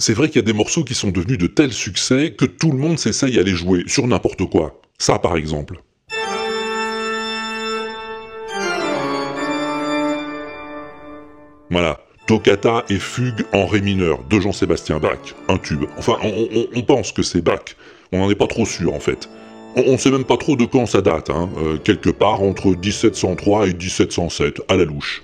C'est 0.00 0.14
vrai 0.14 0.28
qu'il 0.28 0.36
y 0.36 0.44
a 0.44 0.46
des 0.46 0.52
morceaux 0.52 0.82
qui 0.82 0.94
sont 0.94 1.10
devenus 1.10 1.38
de 1.38 1.46
tels 1.46 1.72
succès 1.72 2.32
que 2.32 2.46
tout 2.46 2.72
le 2.72 2.78
monde 2.78 2.98
s'essaye 2.98 3.38
à 3.38 3.42
les 3.42 3.54
jouer, 3.54 3.84
sur 3.86 4.06
n'importe 4.06 4.44
quoi. 4.46 4.80
Ça 4.98 5.18
par 5.18 5.36
exemple. 5.36 5.82
Voilà, 11.70 12.00
Toccata 12.26 12.84
et 12.88 12.98
Fugue 12.98 13.44
en 13.52 13.66
Ré 13.66 13.80
mineur 13.80 14.24
de 14.28 14.40
Jean-Sébastien 14.40 14.98
Bach, 14.98 15.18
un 15.48 15.56
tube. 15.56 15.84
Enfin, 15.98 16.16
on, 16.22 16.82
pense 16.82 17.12
que 17.12 17.22
c'est 17.22 17.42
Bach, 17.42 17.76
on 18.10 18.18
n'en 18.18 18.30
est 18.30 18.34
pas 18.34 18.48
trop 18.48 18.66
sûr 18.66 18.92
en 18.92 19.00
fait. 19.00 19.28
On 19.76 19.92
ne 19.92 19.96
sait 19.96 20.10
même 20.10 20.24
pas 20.24 20.36
trop 20.36 20.56
de 20.56 20.64
quand 20.64 20.86
ça 20.86 21.00
date, 21.00 21.30
hein, 21.30 21.48
euh, 21.58 21.78
quelque 21.78 22.10
part 22.10 22.42
entre 22.42 22.70
1703 22.74 23.68
et 23.68 23.74
1707, 23.74 24.62
à 24.68 24.76
la 24.76 24.84
louche. 24.84 25.22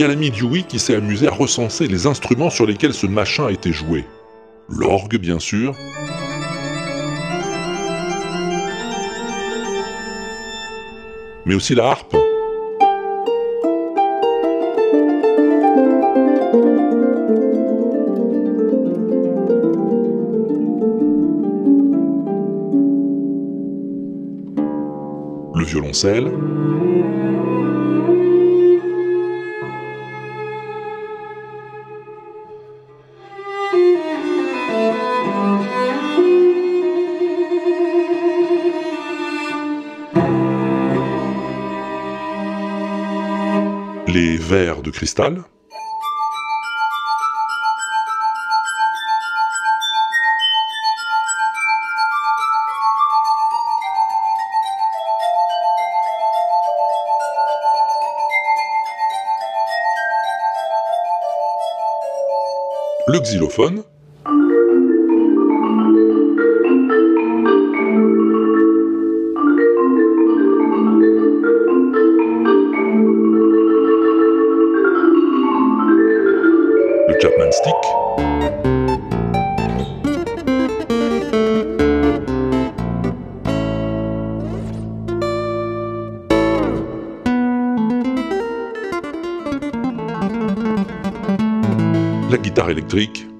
A 0.00 0.08
l'ami 0.08 0.30
Dewey 0.30 0.62
qui 0.62 0.78
s'est 0.78 0.96
amusé 0.96 1.28
à 1.28 1.30
recenser 1.30 1.86
les 1.86 2.06
instruments 2.06 2.48
sur 2.48 2.66
lesquels 2.66 2.94
ce 2.94 3.06
machin 3.06 3.46
a 3.46 3.50
été 3.50 3.72
joué. 3.72 4.04
L'orgue, 4.68 5.18
bien 5.18 5.38
sûr. 5.38 5.76
Mais 11.44 11.54
aussi 11.54 11.74
la 11.74 11.90
harpe. 11.90 12.16
Le 25.54 25.64
violoncelle. 25.64 26.32
Cristal. 44.92 45.44
Le 63.08 63.18
xylophone. 63.24 63.82
La 77.64 77.68
guitare 92.38 92.70
électrique. 92.70 93.31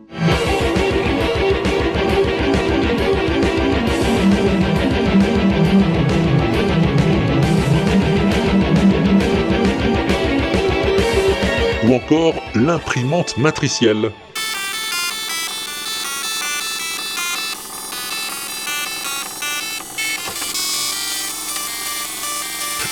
L'imprimante 12.55 13.39
matricielle. 13.39 14.13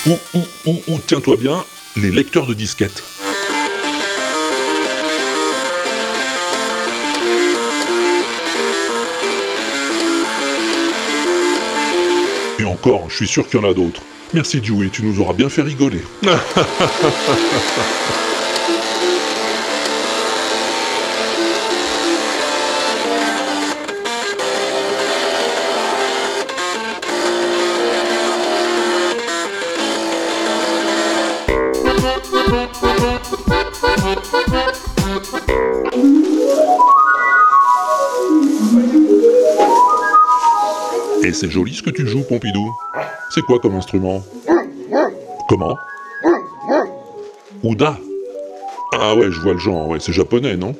Ou, 0.07 0.17
ou, 0.33 0.39
ou, 0.65 0.81
ou, 0.87 0.99
tiens-toi 1.05 1.37
bien, 1.37 1.63
les 1.95 2.09
lecteurs 2.09 2.47
de 2.47 2.55
disquettes. 2.55 3.03
Et 12.57 12.63
encore, 12.63 13.07
je 13.09 13.17
suis 13.17 13.27
sûr 13.27 13.47
qu'il 13.47 13.61
y 13.61 13.63
en 13.63 13.69
a 13.69 13.75
d'autres. 13.75 14.01
Merci 14.33 14.61
Dewey, 14.61 14.89
tu 14.89 15.03
nous 15.03 15.19
auras 15.19 15.33
bien 15.33 15.49
fait 15.49 15.61
rigoler. 15.61 16.01
Que 41.83 41.89
tu 41.89 42.07
joues, 42.07 42.21
Pompidou? 42.21 42.71
C'est 43.33 43.41
quoi 43.41 43.57
comme 43.59 43.75
instrument? 43.75 44.23
Comment? 45.49 45.75
Ouda? 47.63 47.97
Ah 48.93 49.15
ouais, 49.15 49.31
je 49.31 49.39
vois 49.39 49.53
le 49.53 49.59
genre, 49.59 49.87
ouais, 49.87 49.99
c'est 49.99 50.13
japonais, 50.13 50.55
non? 50.57 50.75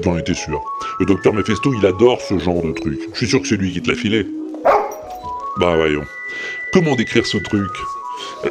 J'en 0.00 0.16
étais 0.16 0.34
sûr. 0.34 0.62
Le 1.00 1.06
docteur 1.06 1.34
Mephisto, 1.34 1.72
il 1.74 1.84
adore 1.84 2.20
ce 2.20 2.38
genre 2.38 2.62
de 2.62 2.70
truc. 2.72 3.00
Je 3.12 3.18
suis 3.18 3.26
sûr 3.26 3.42
que 3.42 3.48
c'est 3.48 3.56
lui 3.56 3.72
qui 3.72 3.82
te 3.82 3.90
l'a 3.90 3.96
filé. 3.96 4.24
Bah 5.58 5.74
voyons. 5.74 6.04
Comment 6.72 6.94
décrire 6.94 7.26
ce 7.26 7.38
truc? 7.38 7.70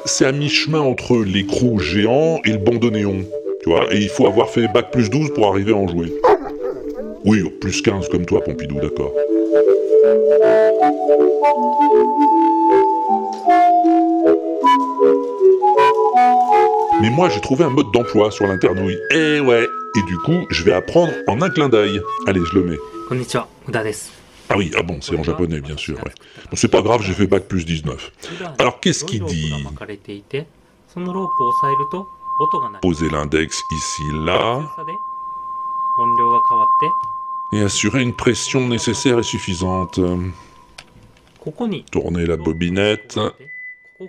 C'est 0.05 0.25
à 0.25 0.33
mi-chemin 0.33 0.81
entre 0.81 1.17
l'écrou 1.17 1.79
géant 1.79 2.41
et 2.43 2.51
le 2.51 2.57
bandoneon. 2.57 3.23
Tu 3.63 3.69
vois, 3.69 3.93
et 3.93 3.99
il 3.99 4.09
faut 4.09 4.27
avoir 4.27 4.49
fait 4.49 4.67
bac 4.67 4.91
plus 4.91 5.09
12 5.09 5.33
pour 5.33 5.47
arriver 5.47 5.71
à 5.71 5.77
en 5.77 5.87
jouer. 5.87 6.11
Oui, 7.23 7.41
plus 7.61 7.81
15 7.81 8.09
comme 8.09 8.25
toi, 8.25 8.43
Pompidou, 8.43 8.75
d'accord. 8.81 9.13
Mais 17.01 17.09
moi, 17.09 17.29
j'ai 17.29 17.41
trouvé 17.41 17.65
un 17.65 17.69
mode 17.69 17.91
d'emploi 17.91 18.31
sur 18.31 18.47
l'internouille. 18.47 18.97
Eh 19.11 19.39
ouais 19.41 19.67
Et 19.97 20.03
du 20.03 20.17
coup, 20.19 20.45
je 20.49 20.63
vais 20.63 20.73
apprendre 20.73 21.11
en 21.27 21.41
un 21.41 21.49
clin 21.49 21.69
d'œil. 21.69 22.01
Allez, 22.27 22.41
je 22.45 22.55
le 22.55 22.63
mets. 22.63 22.79
Ah 24.49 24.57
oui, 24.57 24.71
ah 24.77 24.83
bon, 24.83 24.99
c'est 25.01 25.17
en 25.17 25.23
japonais, 25.23 25.61
bien 25.61 25.77
sûr. 25.77 25.97
Ouais. 25.97 26.11
Bon, 26.49 26.55
c'est 26.55 26.69
pas 26.69 26.81
grave, 26.81 27.01
j'ai 27.03 27.13
fait 27.13 27.27
bac 27.27 27.47
plus 27.47 27.65
19. 27.65 28.11
Alors, 28.57 28.79
qu'est-ce 28.79 29.03
qu'il 29.05 29.23
dit 29.25 29.53
Poser 32.81 33.09
l'index 33.09 33.61
ici, 33.71 34.03
là 34.25 34.61
et 37.51 37.61
assurer 37.61 38.01
une 38.01 38.13
pression 38.13 38.67
nécessaire 38.67 39.19
et 39.19 39.23
suffisante. 39.23 39.99
Tournez 41.91 42.25
la 42.25 42.37
bobinette 42.37 43.19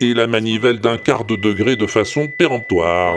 et 0.00 0.14
la 0.14 0.26
manivelle 0.26 0.80
d'un 0.80 0.98
quart 0.98 1.24
de 1.24 1.36
degré 1.36 1.76
de 1.76 1.86
façon 1.86 2.28
péremptoire. 2.28 3.14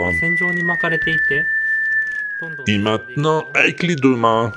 Et 2.67 2.77
maintenant, 2.77 3.43
avec 3.53 3.83
les 3.83 3.95
deux 3.95 4.15
mains. 4.15 4.51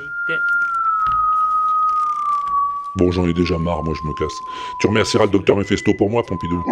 Bon, 2.96 3.10
j'en 3.12 3.26
ai 3.26 3.34
déjà 3.34 3.58
marre, 3.58 3.82
moi 3.82 3.94
je 3.94 4.08
me 4.08 4.14
casse. 4.14 4.40
Tu 4.80 4.86
remercieras 4.86 5.26
le 5.26 5.30
docteur 5.30 5.56
Mephisto 5.56 5.92
pour 5.92 6.08
moi, 6.08 6.22
Pompidou. 6.22 6.64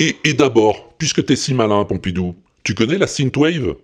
Et, 0.00 0.34
d'abord, 0.34 0.94
puisque 0.98 1.24
t'es 1.24 1.36
si 1.36 1.54
malin, 1.54 1.84
Pompidou, 1.84 2.34
tu 2.64 2.74
connais 2.74 2.98
la 2.98 3.06
synthwave? 3.06 3.76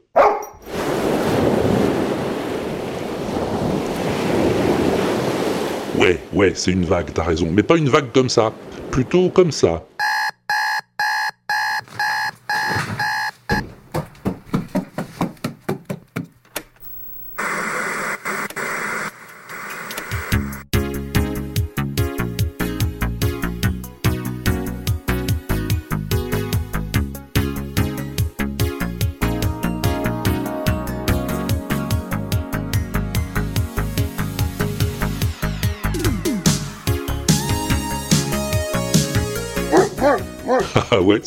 Ouais, 5.97 6.19
ouais, 6.33 6.53
c'est 6.55 6.73
une 6.73 6.85
vague, 6.85 7.13
t'as 7.15 7.23
raison, 7.23 7.49
mais 7.53 7.63
pas 7.63 7.77
une 7.77 7.89
vague 7.89 8.11
comme 8.13 8.29
ça. 8.29 8.53
plutôt 8.91 9.29
comme 9.29 9.53
ça. 9.53 9.85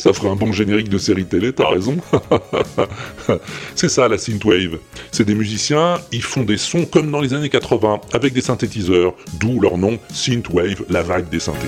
Ça 0.04 0.12
ferait 0.12 0.28
un 0.28 0.36
bon 0.36 0.52
générique 0.52 0.90
de 0.90 0.98
série 0.98 1.24
télé, 1.24 1.54
t'as 1.54 1.70
raison. 1.70 1.96
c'est 3.74 3.88
ça 3.88 4.06
la 4.06 4.18
synthwave. 4.18 4.76
C'est 5.10 5.24
des 5.24 5.34
musiciens, 5.34 5.98
ils 6.12 6.22
font 6.22 6.42
des 6.42 6.58
sons 6.58 6.84
comme 6.84 7.10
dans 7.10 7.22
les 7.22 7.32
années 7.32 7.48
80, 7.48 8.02
avec 8.12 8.34
des 8.34 8.42
synthétiseurs, 8.42 9.14
d'où 9.40 9.62
leur 9.62 9.78
nom 9.78 9.98
synthwave, 10.12 10.84
la 10.90 11.02
vague 11.02 11.30
des 11.30 11.40
synthés. 11.40 11.66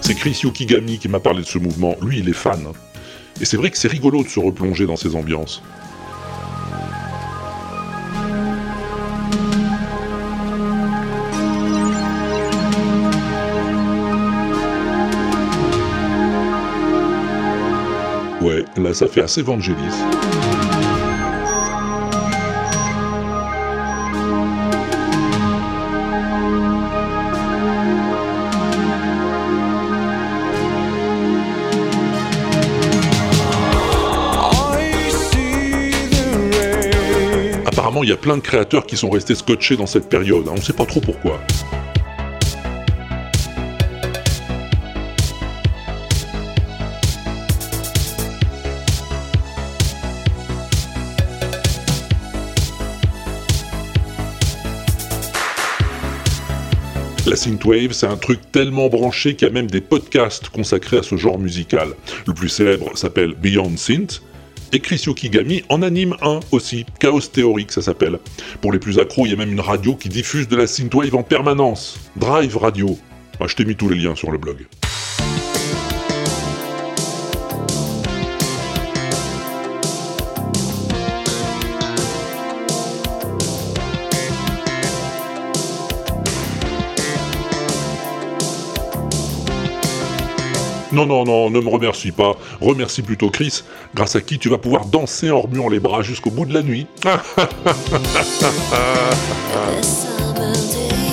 C'est 0.00 0.14
Chris 0.14 0.38
Yokigami 0.44 1.00
qui 1.00 1.08
m'a 1.08 1.18
parlé 1.18 1.42
de 1.42 1.48
ce 1.48 1.58
mouvement. 1.58 1.96
Lui, 2.02 2.20
il 2.20 2.28
est 2.28 2.32
fan. 2.32 2.68
Et 3.40 3.44
c'est 3.44 3.56
vrai 3.56 3.72
que 3.72 3.76
c'est 3.76 3.88
rigolo 3.88 4.22
de 4.22 4.28
se 4.28 4.38
replonger 4.38 4.86
dans 4.86 4.94
ces 4.96 5.16
ambiances. 5.16 5.60
Là 18.78 18.94
ça 18.94 19.06
fait 19.06 19.22
assez 19.22 19.42
Vangelis. 19.42 19.74
Apparemment, 37.66 38.02
il 38.02 38.08
y 38.08 38.12
a 38.12 38.16
plein 38.16 38.36
de 38.36 38.42
créateurs 38.42 38.86
qui 38.86 38.96
sont 38.96 39.08
restés 39.08 39.34
scotchés 39.34 39.76
dans 39.76 39.86
cette 39.86 40.08
période, 40.08 40.48
hein, 40.48 40.54
on 40.56 40.60
sait 40.60 40.72
pas 40.72 40.84
trop 40.84 41.00
pourquoi. 41.00 41.40
Synthwave, 57.38 57.92
c'est 57.92 58.06
un 58.06 58.16
truc 58.16 58.40
tellement 58.52 58.88
branché 58.88 59.34
qu'il 59.34 59.48
y 59.48 59.50
a 59.50 59.54
même 59.54 59.70
des 59.70 59.80
podcasts 59.80 60.48
consacrés 60.50 60.98
à 60.98 61.02
ce 61.02 61.16
genre 61.16 61.38
musical. 61.38 61.88
Le 62.26 62.34
plus 62.34 62.48
célèbre 62.48 62.90
s'appelle 62.96 63.34
Beyond 63.34 63.76
Synth, 63.76 64.22
et 64.72 64.80
Chris 64.80 65.02
Yokigami 65.06 65.62
en 65.68 65.82
anime 65.82 66.16
un 66.20 66.40
aussi, 66.52 66.84
Chaos 67.00 67.20
Théorique 67.20 67.72
ça 67.72 67.80
s'appelle. 67.80 68.18
Pour 68.60 68.72
les 68.72 68.78
plus 68.78 68.98
accros, 68.98 69.24
il 69.24 69.30
y 69.30 69.34
a 69.34 69.36
même 69.36 69.52
une 69.52 69.60
radio 69.60 69.94
qui 69.94 70.08
diffuse 70.08 70.48
de 70.48 70.56
la 70.56 70.66
synthwave 70.66 71.14
en 71.14 71.22
permanence, 71.22 71.98
Drive 72.16 72.56
Radio. 72.56 72.98
Ah, 73.40 73.46
je 73.46 73.54
t'ai 73.54 73.64
mis 73.64 73.76
tous 73.76 73.88
les 73.88 73.96
liens 73.96 74.14
sur 74.14 74.30
le 74.30 74.38
blog. 74.38 74.66
Non, 90.92 91.06
non, 91.06 91.24
non, 91.24 91.50
ne 91.50 91.60
me 91.60 91.68
remercie 91.68 92.12
pas. 92.12 92.36
Remercie 92.60 93.02
plutôt 93.02 93.30
Chris, 93.30 93.62
grâce 93.94 94.16
à 94.16 94.20
qui 94.20 94.38
tu 94.38 94.48
vas 94.48 94.58
pouvoir 94.58 94.86
danser 94.86 95.30
en 95.30 95.40
remuant 95.40 95.68
les 95.68 95.80
bras 95.80 96.02
jusqu'au 96.02 96.30
bout 96.30 96.46
de 96.46 96.54
la 96.54 96.62
nuit. 96.62 96.86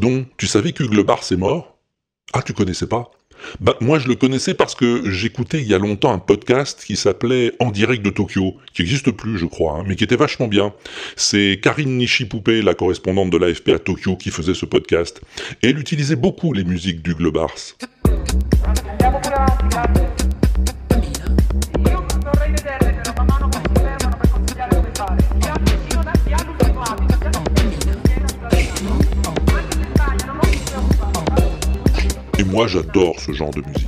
donc, 0.00 0.26
tu 0.36 0.46
savais 0.46 0.72
qu'Hugues 0.72 1.00
Bar 1.04 1.20
est 1.30 1.36
mort? 1.36 1.76
Ah, 2.32 2.42
tu 2.42 2.52
connaissais 2.52 2.86
pas? 2.86 3.10
Bah, 3.60 3.76
moi, 3.80 3.98
je 3.98 4.08
le 4.08 4.14
connaissais 4.14 4.54
parce 4.54 4.74
que 4.74 5.10
j'écoutais 5.10 5.60
il 5.60 5.66
y 5.66 5.74
a 5.74 5.78
longtemps 5.78 6.12
un 6.12 6.18
podcast 6.18 6.82
qui 6.84 6.96
s'appelait 6.96 7.52
En 7.58 7.70
direct 7.70 8.02
de 8.02 8.10
Tokyo, 8.10 8.56
qui 8.72 8.82
n'existe 8.82 9.10
plus, 9.10 9.38
je 9.38 9.46
crois, 9.46 9.78
hein, 9.78 9.84
mais 9.86 9.96
qui 9.96 10.04
était 10.04 10.16
vachement 10.16 10.48
bien. 10.48 10.72
C'est 11.16 11.58
Karine 11.62 11.96
Nishi-Poupée, 11.96 12.62
la 12.62 12.74
correspondante 12.74 13.30
de 13.30 13.36
l'AFP 13.36 13.70
à 13.70 13.78
Tokyo, 13.78 14.16
qui 14.16 14.30
faisait 14.30 14.54
ce 14.54 14.66
podcast. 14.66 15.20
Et 15.62 15.70
elle 15.70 15.78
utilisait 15.78 16.16
beaucoup 16.16 16.52
les 16.52 16.64
musiques 16.64 17.02
du. 17.02 17.14
Et 32.40 32.44
moi, 32.44 32.66
j'adore 32.66 33.20
ce 33.20 33.32
genre 33.32 33.50
de 33.50 33.60
musique. 33.60 33.86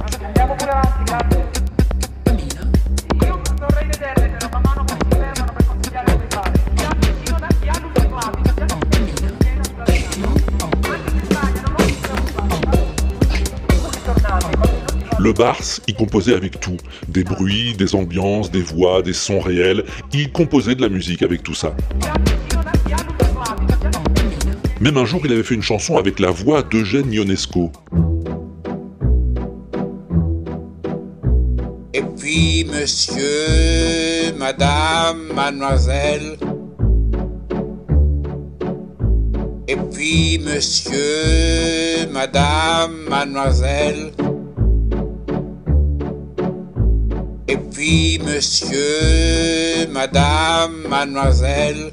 Le 15.18 15.32
Bars, 15.32 15.56
il 15.86 15.94
composait 15.94 16.34
avec 16.34 16.60
tout. 16.60 16.76
Des 17.08 17.24
bruits, 17.24 17.72
des 17.72 17.94
ambiances, 17.94 18.50
des 18.50 18.60
voix, 18.60 19.00
des 19.00 19.14
sons 19.14 19.40
réels. 19.40 19.82
Il 20.12 20.30
composait 20.30 20.74
de 20.74 20.82
la 20.82 20.90
musique 20.90 21.22
avec 21.22 21.42
tout 21.42 21.54
ça. 21.54 21.74
Même 24.82 24.98
un 24.98 25.06
jour, 25.06 25.22
il 25.24 25.32
avait 25.32 25.42
fait 25.42 25.54
une 25.54 25.62
chanson 25.62 25.96
avec 25.96 26.20
la 26.20 26.30
voix 26.30 26.62
d'Eugène 26.62 27.10
Ionesco. 27.10 27.72
Et 31.94 32.02
puis, 32.18 32.64
monsieur, 32.64 34.33
madame, 34.38 35.33
mademoiselle. 35.35 36.38
Et 39.68 39.76
puis, 39.76 40.38
monsieur, 40.38 42.07
madame, 42.11 42.94
mademoiselle. 43.11 44.12
Et 47.46 47.59
puis, 47.59 48.18
monsieur, 48.24 49.87
madame, 49.92 50.88
mademoiselle. 50.88 51.90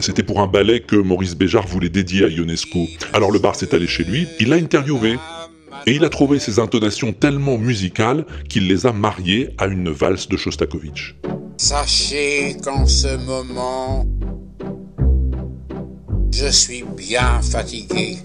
C'était 0.00 0.22
pour 0.22 0.40
un 0.40 0.46
ballet 0.46 0.80
que 0.80 0.96
Maurice 0.96 1.34
Béjart 1.34 1.66
voulait 1.66 1.90
dédier 1.90 2.24
à 2.24 2.28
Ionesco. 2.28 2.86
Alors 3.12 3.30
le 3.30 3.38
bar 3.38 3.54
s'est 3.56 3.74
allé 3.74 3.86
chez 3.86 4.04
lui, 4.04 4.26
il 4.40 4.48
l'a 4.48 4.56
interviewé. 4.56 5.16
Et 5.88 5.94
il 5.94 6.04
a 6.04 6.08
trouvé 6.08 6.40
ses 6.40 6.58
intonations 6.58 7.12
tellement 7.12 7.58
musicales 7.58 8.26
qu'il 8.48 8.66
les 8.66 8.86
a 8.86 8.92
mariées 8.92 9.50
à 9.56 9.66
une 9.66 9.90
valse 9.90 10.26
de 10.26 10.36
Shostakovich. 10.36 11.14
Sachez 11.58 12.56
qu'en 12.62 12.86
ce 12.86 13.16
moment, 13.24 14.04
je 16.32 16.48
suis 16.48 16.84
bien 16.96 17.40
fatigué. 17.40 18.16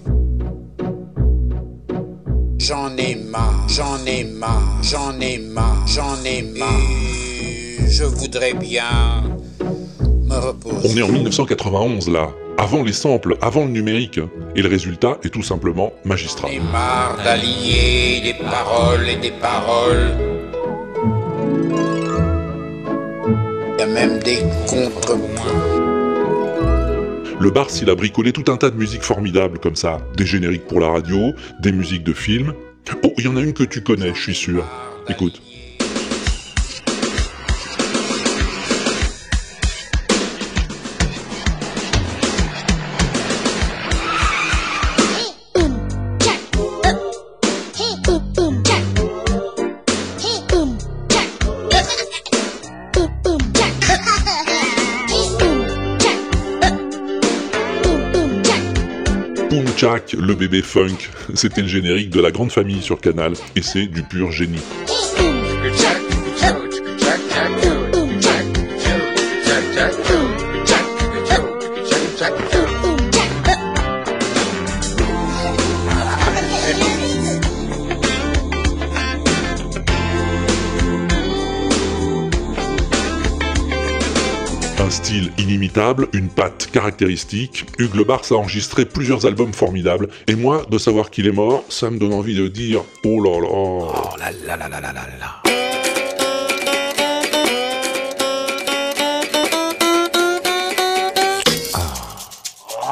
J'en 2.58 2.96
ai 2.96 3.14
marre, 3.14 3.68
j'en 3.68 4.04
ai 4.06 4.24
marre, 4.24 4.82
j'en 4.82 5.20
ai 5.20 5.38
marre, 5.38 5.86
j'en 5.86 6.22
ai 6.24 6.42
marre. 6.42 6.68
Et 7.42 7.88
je 7.88 8.04
voudrais 8.04 8.54
bien 8.54 9.22
me 10.00 10.34
reposer. 10.34 10.88
On 10.92 10.96
est 10.96 11.02
en 11.02 11.12
1991 11.12 12.08
là, 12.08 12.30
avant 12.58 12.82
les 12.82 12.92
samples, 12.92 13.36
avant 13.40 13.64
le 13.64 13.70
numérique. 13.70 14.20
Et 14.54 14.62
le 14.62 14.68
résultat 14.68 15.18
est 15.22 15.30
tout 15.30 15.42
simplement 15.42 15.92
magistral. 16.04 16.50
J'en 16.50 16.58
ai 16.58 16.60
marre 16.60 17.16
d'allier 17.24 18.20
des 18.22 18.34
paroles 18.34 19.08
et 19.08 19.16
des 19.16 19.30
paroles. 19.30 20.10
Il 23.74 23.80
y 23.80 23.82
a 23.82 23.86
même 23.86 24.18
des 24.18 24.40
contrepoints. 24.68 25.82
Le 27.40 27.50
Bars, 27.50 27.68
il 27.80 27.90
a 27.90 27.94
bricolé 27.94 28.32
tout 28.32 28.52
un 28.52 28.56
tas 28.56 28.70
de 28.70 28.76
musiques 28.76 29.02
formidables 29.02 29.58
comme 29.58 29.74
ça. 29.74 29.98
Des 30.16 30.26
génériques 30.26 30.66
pour 30.66 30.80
la 30.80 30.90
radio, 30.90 31.32
des 31.60 31.72
musiques 31.72 32.04
de 32.04 32.12
films. 32.12 32.54
Oh, 33.02 33.12
il 33.18 33.24
y 33.24 33.28
en 33.28 33.36
a 33.36 33.40
une 33.40 33.52
que 33.52 33.64
tu 33.64 33.82
connais, 33.82 34.14
je 34.14 34.20
suis 34.20 34.34
sûr. 34.34 34.64
Écoute. 35.08 35.42
Jack, 59.76 60.14
le 60.18 60.34
bébé 60.34 60.62
funk, 60.62 60.96
c'était 61.34 61.62
le 61.62 61.68
générique 61.68 62.10
de 62.10 62.20
la 62.20 62.30
grande 62.30 62.52
famille 62.52 62.82
sur 62.82 63.00
Canal, 63.00 63.34
et 63.56 63.62
c'est 63.62 63.86
du 63.86 64.02
pur 64.02 64.30
génie. 64.30 64.60
Inimitable, 85.42 86.08
une 86.12 86.28
patte 86.28 86.70
caractéristique, 86.72 87.66
Hugues 87.78 87.94
Le 87.94 88.10
a 88.10 88.34
enregistré 88.34 88.84
plusieurs 88.84 89.26
albums 89.26 89.52
formidables, 89.52 90.08
et 90.26 90.34
moi, 90.34 90.64
de 90.70 90.78
savoir 90.78 91.10
qu'il 91.10 91.26
est 91.26 91.32
mort, 91.32 91.64
ça 91.68 91.90
me 91.90 91.98
donne 91.98 92.12
envie 92.12 92.36
de 92.36 92.48
dire 92.48 92.82
«Oh 93.04 93.22
là 93.22 93.40
là!» 93.40 93.48
Oh 93.50 93.92
là 94.18 94.30
là 94.46 94.56
là 94.56 94.68
là 94.68 94.80
là 94.80 94.92
là 94.92 95.06
là. 95.20 95.42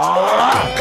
Oh 0.02 0.79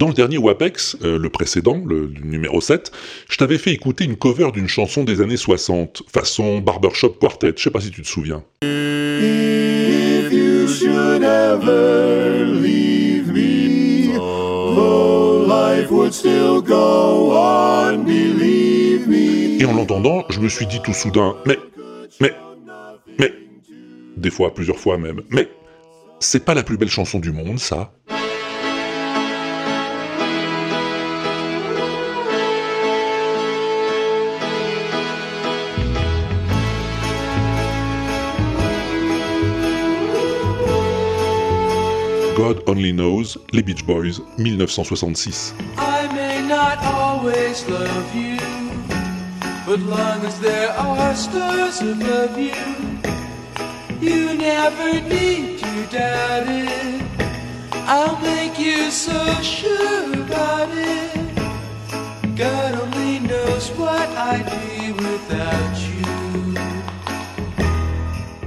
Dans 0.00 0.08
le 0.08 0.14
dernier 0.14 0.38
WAPEX, 0.38 0.96
euh, 1.04 1.18
le 1.18 1.28
précédent, 1.28 1.82
le, 1.84 2.06
le 2.06 2.24
numéro 2.24 2.62
7, 2.62 2.90
je 3.28 3.36
t'avais 3.36 3.58
fait 3.58 3.72
écouter 3.72 4.04
une 4.04 4.16
cover 4.16 4.50
d'une 4.50 4.66
chanson 4.66 5.04
des 5.04 5.20
années 5.20 5.36
60, 5.36 6.04
façon 6.10 6.60
Barbershop 6.60 7.18
Quartet, 7.20 7.52
je 7.54 7.64
sais 7.64 7.70
pas 7.70 7.82
si 7.82 7.90
tu 7.90 8.00
te 8.00 8.06
souviens. 8.08 8.42
If 8.62 10.32
you 10.32 10.66
should 10.66 11.22
ever 11.22 12.46
leave 12.46 13.30
me, 13.30 14.14
though 14.74 15.44
life 15.46 15.90
would 15.90 16.14
still 16.14 16.62
go 16.62 17.34
on, 17.36 17.98
believe 17.98 19.06
me. 19.06 19.60
Et 19.60 19.66
en 19.66 19.74
l'entendant, 19.74 20.24
je 20.30 20.40
me 20.40 20.48
suis 20.48 20.66
dit 20.66 20.80
tout 20.82 20.94
soudain, 20.94 21.36
mais, 21.44 21.58
mais, 22.22 22.32
mais, 23.18 23.34
des 24.16 24.30
fois, 24.30 24.54
plusieurs 24.54 24.78
fois 24.78 24.96
même, 24.96 25.20
mais, 25.28 25.46
c'est 26.20 26.46
pas 26.46 26.54
la 26.54 26.62
plus 26.62 26.78
belle 26.78 26.88
chanson 26.88 27.18
du 27.18 27.32
monde, 27.32 27.58
ça 27.58 27.92
God 42.40 42.62
Only 42.66 42.90
Knows, 42.90 43.38
les 43.52 43.60
Beach 43.60 43.84
Boys, 43.84 44.18
1966. 44.38 45.52
I 45.76 46.08
may 46.14 46.40
not 46.48 46.78
always 46.82 47.68
love 47.68 48.14
you, 48.14 48.38
but 49.66 49.78
long 49.80 50.24
as 50.24 50.40
there 50.40 50.70
are 50.70 51.14
stars 51.14 51.82
above 51.82 52.38
you, 52.38 52.56
you 54.00 54.32
never 54.32 55.02
need 55.06 55.58
to 55.58 55.86
doubt 55.92 56.46
it. 56.48 57.02
I'll 57.72 58.18
make 58.22 58.58
you 58.58 58.90
so 58.90 59.20
sure 59.42 60.14
about 60.14 60.70
it. 60.72 61.36
God 62.38 62.74
only 62.80 63.18
knows 63.18 63.68
what 63.72 64.08
I'd 64.16 64.48
be 64.48 64.92
without 64.92 65.76
you. 65.76 66.09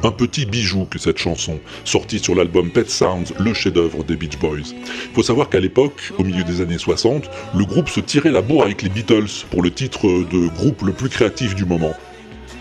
Un 0.05 0.11
petit 0.11 0.45
bijou 0.45 0.83
que 0.83 0.99
cette 0.99 1.17
chanson, 1.17 1.61
sortie 1.85 2.19
sur 2.19 2.35
l'album 2.35 2.69
Pet 2.69 2.89
Sounds, 2.89 3.31
le 3.39 3.53
chef-d'œuvre 3.53 4.03
des 4.03 4.17
Beach 4.17 4.37
Boys. 4.37 4.73
Faut 5.13 5.23
savoir 5.23 5.47
qu'à 5.47 5.61
l'époque, 5.61 6.11
au 6.17 6.25
milieu 6.25 6.43
des 6.43 6.59
années 6.59 6.77
60, 6.77 7.29
le 7.55 7.63
groupe 7.63 7.87
se 7.87 8.01
tirait 8.01 8.31
la 8.31 8.41
bourre 8.41 8.63
avec 8.63 8.81
les 8.81 8.89
Beatles 8.89 9.45
pour 9.49 9.61
le 9.61 9.71
titre 9.71 10.07
de 10.07 10.47
groupe 10.49 10.81
le 10.81 10.91
plus 10.91 11.07
créatif 11.07 11.55
du 11.55 11.63
moment. 11.63 11.93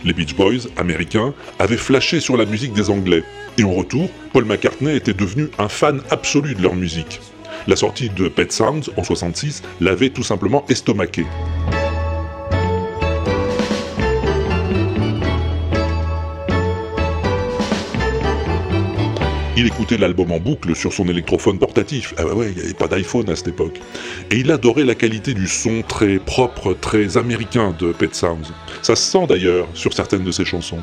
Les 0.04 0.12
Beach 0.12 0.36
Boys, 0.36 0.68
américains, 0.76 1.34
avaient 1.58 1.76
flashé 1.76 2.20
sur 2.20 2.36
la 2.36 2.44
musique 2.44 2.74
des 2.74 2.90
Anglais, 2.90 3.24
et 3.58 3.64
en 3.64 3.72
retour, 3.72 4.08
Paul 4.32 4.44
McCartney 4.44 4.94
était 4.94 5.12
devenu 5.12 5.48
un 5.58 5.68
fan 5.68 6.00
absolu 6.10 6.54
de 6.54 6.62
leur 6.62 6.76
musique. 6.76 7.20
La 7.66 7.74
sortie 7.74 8.08
de 8.08 8.28
Pet 8.28 8.52
Sounds 8.52 8.90
en 8.96 9.02
66 9.02 9.62
l'avait 9.80 10.10
tout 10.10 10.22
simplement 10.22 10.64
estomaqué. 10.68 11.24
Il 19.62 19.68
écoutait 19.68 19.96
l'album 19.96 20.32
en 20.32 20.40
boucle 20.40 20.74
sur 20.74 20.92
son 20.92 21.06
électrophone 21.06 21.56
portatif. 21.56 22.14
Ah 22.18 22.26
ouais, 22.26 22.50
il 22.50 22.56
n'y 22.56 22.64
avait 22.64 22.74
pas 22.74 22.88
d'iPhone 22.88 23.30
à 23.30 23.36
cette 23.36 23.46
époque. 23.46 23.78
Et 24.32 24.38
il 24.38 24.50
adorait 24.50 24.82
la 24.82 24.96
qualité 24.96 25.34
du 25.34 25.46
son 25.46 25.82
très 25.86 26.18
propre, 26.18 26.74
très 26.74 27.16
américain 27.16 27.72
de 27.78 27.92
Pet 27.92 28.12
Sounds. 28.12 28.50
Ça 28.82 28.96
se 28.96 29.04
sent 29.08 29.28
d'ailleurs 29.28 29.68
sur 29.74 29.92
certaines 29.92 30.24
de 30.24 30.32
ses 30.32 30.44
chansons. 30.44 30.80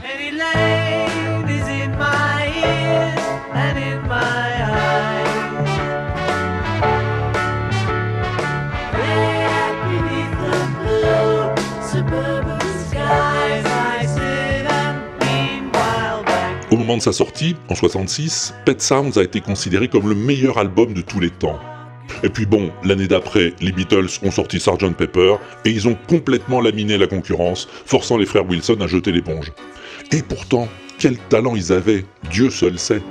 De 16.97 17.01
sa 17.01 17.11
sortie, 17.13 17.55
en 17.69 17.75
66, 17.75 18.53
Pet 18.65 18.81
Sounds 18.81 19.17
a 19.17 19.23
été 19.23 19.41
considéré 19.41 19.87
comme 19.87 20.09
le 20.09 20.15
meilleur 20.15 20.57
album 20.57 20.93
de 20.93 21.01
tous 21.01 21.19
les 21.19 21.29
temps. 21.29 21.59
Et 22.23 22.29
puis 22.29 22.45
bon, 22.45 22.71
l'année 22.83 23.07
d'après, 23.07 23.53
les 23.61 23.71
Beatles 23.71 24.07
ont 24.23 24.31
sorti 24.31 24.59
Sgt 24.59 24.95
Pepper 24.95 25.35
et 25.65 25.69
ils 25.69 25.87
ont 25.87 25.97
complètement 26.07 26.61
laminé 26.61 26.97
la 26.97 27.07
concurrence, 27.07 27.67
forçant 27.85 28.17
les 28.17 28.25
frères 28.25 28.47
Wilson 28.47 28.77
à 28.81 28.87
jeter 28.87 29.11
l'éponge. 29.11 29.51
Et 30.11 30.21
pourtant, 30.21 30.67
quel 30.97 31.17
talent 31.17 31.55
ils 31.55 31.71
avaient, 31.71 32.05
Dieu 32.31 32.49
seul 32.49 32.79
sait. 32.79 33.01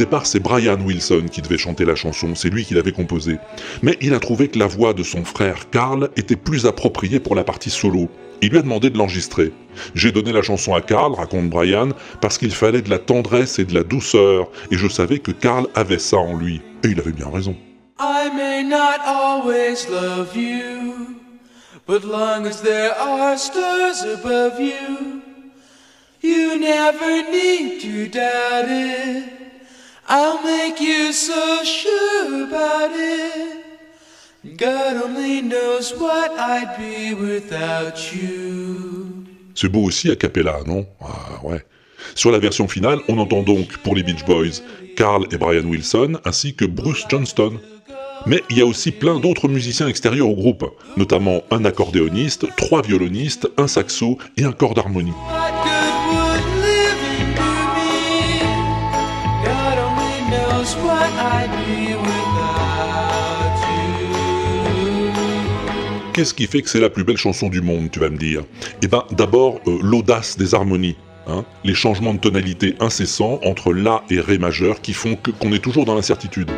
Départ, 0.00 0.24
c'est 0.24 0.40
Brian 0.40 0.80
Wilson 0.80 1.26
qui 1.30 1.42
devait 1.42 1.58
chanter 1.58 1.84
la 1.84 1.94
chanson, 1.94 2.34
c'est 2.34 2.48
lui 2.48 2.64
qui 2.64 2.72
l'avait 2.72 2.92
composée. 2.92 3.36
Mais 3.82 3.98
il 4.00 4.14
a 4.14 4.18
trouvé 4.18 4.48
que 4.48 4.58
la 4.58 4.66
voix 4.66 4.94
de 4.94 5.02
son 5.02 5.24
frère 5.24 5.68
Carl 5.70 6.08
était 6.16 6.36
plus 6.36 6.64
appropriée 6.64 7.20
pour 7.20 7.34
la 7.34 7.44
partie 7.44 7.68
solo. 7.68 8.08
Il 8.40 8.48
lui 8.48 8.58
a 8.58 8.62
demandé 8.62 8.88
de 8.88 8.96
l'enregistrer. 8.96 9.52
J'ai 9.94 10.10
donné 10.10 10.32
la 10.32 10.40
chanson 10.40 10.72
à 10.72 10.80
Carl, 10.80 11.12
raconte 11.12 11.50
Brian, 11.50 11.90
parce 12.22 12.38
qu'il 12.38 12.52
fallait 12.52 12.80
de 12.80 12.88
la 12.88 12.98
tendresse 12.98 13.58
et 13.58 13.66
de 13.66 13.74
la 13.74 13.82
douceur, 13.82 14.50
et 14.70 14.78
je 14.78 14.88
savais 14.88 15.18
que 15.18 15.32
Carl 15.32 15.66
avait 15.74 15.98
ça 15.98 16.16
en 16.16 16.34
lui. 16.34 16.62
Et 16.82 16.88
il 16.88 16.98
avait 16.98 17.12
bien 17.12 17.28
raison. 17.30 17.54
I 17.98 18.30
may 18.34 18.62
not 18.62 19.00
always 19.04 19.86
love 19.90 20.34
you, 20.34 21.18
but 21.86 22.04
long 22.04 22.46
as 22.46 22.62
there 22.62 22.92
are 22.98 23.36
stars 23.36 24.02
above 24.02 24.58
you, 24.58 25.20
you 26.22 26.58
never 26.58 27.30
need 27.30 27.82
to 27.82 28.08
doubt 28.08 28.64
it. 28.70 29.39
I'll 30.12 30.42
make 30.42 30.80
you 30.80 31.12
so 31.12 31.62
sure 31.62 32.42
about 32.42 32.90
it. 32.92 34.56
God 34.56 35.04
only 35.04 35.40
knows 35.40 35.94
what 35.94 36.32
I'd 36.32 36.76
be 36.76 37.14
without 37.14 38.12
you. 38.12 39.24
C'est 39.54 39.68
beau 39.68 39.84
aussi 39.84 40.10
a 40.10 40.16
cappella, 40.16 40.62
non? 40.66 40.84
Ah. 41.00 41.40
Sur 42.16 42.32
la 42.32 42.40
version 42.40 42.66
finale, 42.66 42.98
on 43.08 43.18
entend 43.18 43.42
donc 43.42 43.78
pour 43.78 43.94
les 43.94 44.02
Beach 44.02 44.24
Boys 44.24 44.62
Carl 44.96 45.26
et 45.30 45.38
Brian 45.38 45.64
Wilson 45.64 46.18
ainsi 46.24 46.54
que 46.54 46.64
Bruce 46.64 47.04
Johnston. 47.08 47.60
Mais 48.26 48.42
il 48.50 48.58
y 48.58 48.62
a 48.62 48.66
aussi 48.66 48.90
plein 48.90 49.20
d'autres 49.20 49.46
musiciens 49.46 49.86
extérieurs 49.86 50.28
au 50.28 50.34
groupe, 50.34 50.64
notamment 50.96 51.42
un 51.52 51.64
accordéoniste, 51.64 52.48
trois 52.56 52.82
violonistes, 52.82 53.48
un 53.56 53.68
saxo 53.68 54.18
et 54.36 54.42
un 54.42 54.52
corps 54.52 54.74
d'harmonie. 54.74 55.14
Qu'est-ce 66.20 66.34
qui 66.34 66.46
fait 66.46 66.60
que 66.60 66.68
c'est 66.68 66.80
la 66.80 66.90
plus 66.90 67.02
belle 67.02 67.16
chanson 67.16 67.48
du 67.48 67.62
monde, 67.62 67.90
tu 67.90 67.98
vas 67.98 68.10
me 68.10 68.18
dire? 68.18 68.42
Eh 68.82 68.88
ben, 68.88 69.04
d'abord, 69.10 69.58
euh, 69.66 69.78
l'audace 69.80 70.36
des 70.36 70.54
harmonies. 70.54 70.96
hein, 71.26 71.46
les 71.64 71.72
changements 71.72 72.12
de 72.12 72.18
tonalité 72.18 72.74
incessants 72.78 73.40
entre 73.42 73.72
La 73.72 74.02
et 74.10 74.20
Ré 74.20 74.36
majeur 74.36 74.82
qui 74.82 74.92
font 74.92 75.16
qu'on 75.16 75.50
est 75.54 75.60
toujours 75.60 75.86
dans 75.86 75.94
l'incertitude. 75.94 76.50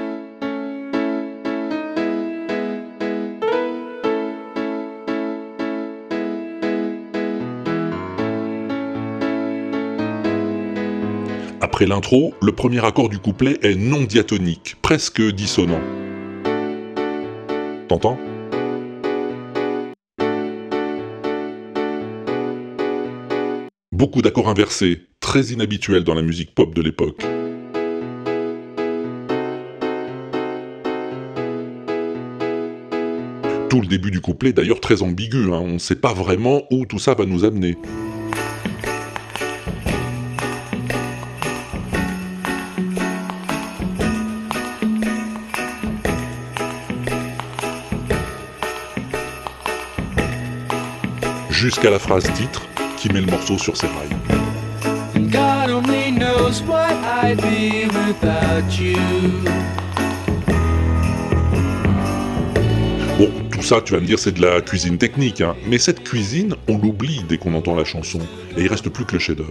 Après 11.61 11.87
l'intro, 11.87 12.35
le 12.43 12.51
premier 12.51 12.85
accord 12.85 13.09
du 13.09 13.21
couplet 13.21 13.61
est 13.63 13.77
non 13.77 14.03
diatonique, 14.03 14.75
presque 14.83 15.23
dissonant. 15.23 15.81
T'entends? 17.87 18.19
Beaucoup 24.03 24.21
d'accords 24.21 24.49
inversés, 24.49 25.03
très 25.21 25.53
inhabituels 25.53 26.03
dans 26.03 26.15
la 26.15 26.23
musique 26.23 26.57
pop 26.57 26.75
de 26.75 26.83
l'époque. 26.83 27.21
Tout 33.71 33.81
le 33.81 33.87
début 33.87 34.11
du 34.11 34.21
couplet 34.21 34.53
d'ailleurs 34.53 34.81
très 34.81 35.03
ambigu, 35.03 35.53
hein, 35.53 35.61
on 35.63 35.75
ne 35.75 35.79
sait 35.79 35.95
pas 35.95 36.13
vraiment 36.13 36.65
où 36.73 36.85
tout 36.85 36.99
ça 36.99 37.15
va 37.15 37.27
nous 37.27 37.45
amener. 37.45 37.77
Jusqu'à 51.51 51.91
la 51.91 52.01
phrase 52.01 52.29
titre 52.33 52.67
qui 53.03 53.13
met 53.13 53.21
le 53.21 53.27
morceau 53.27 53.59
sur 53.59 53.77
ses 53.77 53.89
rails. 53.89 54.17
God 55.29 55.71
only 55.71 56.13
knows 56.13 56.63
what 56.63 56.93
I'd 57.25 57.37
be 57.39 57.89
without 58.07 58.79
you. 58.79 58.97
Bon, 63.19 63.29
tout 63.51 63.63
ça, 63.63 63.81
tu 63.81 63.95
vas 63.95 63.99
me 63.99 64.07
dire, 64.07 64.21
c'est 64.21 64.31
de 64.31 64.41
la 64.41 64.61
cuisine 64.61 64.99
technique, 64.99 65.41
hein. 65.41 65.57
mais 65.67 65.79
cette 65.79 66.05
cuisine, 66.05 66.55
on 66.69 66.79
l'oublie 66.79 67.25
dès 67.29 67.39
qu'on 67.39 67.55
entend 67.55 67.75
la 67.75 67.85
chanson, 67.85 68.21
et 68.57 68.63
il 68.63 68.69
reste 68.69 68.89
plus 68.89 69.05
que 69.05 69.15
le 69.15 69.19
chef-d'œuvre. 69.19 69.51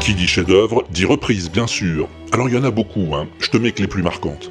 Qui 0.00 0.14
dit 0.14 0.26
chef-d'œuvre 0.26 0.84
dit 0.90 1.06
reprise, 1.06 1.50
bien 1.50 1.66
sûr. 1.66 2.08
Alors 2.30 2.48
il 2.48 2.54
y 2.54 2.58
en 2.58 2.64
a 2.64 2.70
beaucoup, 2.70 3.14
hein. 3.14 3.26
je 3.38 3.48
te 3.48 3.56
mets 3.56 3.72
que 3.72 3.80
les 3.80 3.88
plus 3.88 4.02
marquantes. 4.02 4.50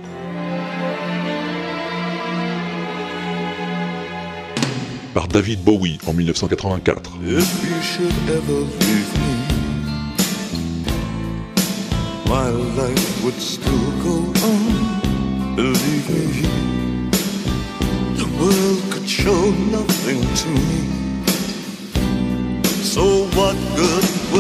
Par 5.14 5.28
David 5.28 5.64
Bowie 5.64 6.00
en 6.08 6.14
1984. 6.14 7.12
If 7.24 8.00
you 8.00 8.08
ever 8.30 8.66
leave 8.80 9.14
me, 9.20 9.34
my 12.26 12.50
life 12.76 13.24
would 13.24 13.40
still 13.40 13.92
go 14.04 14.34
on. 14.48 14.53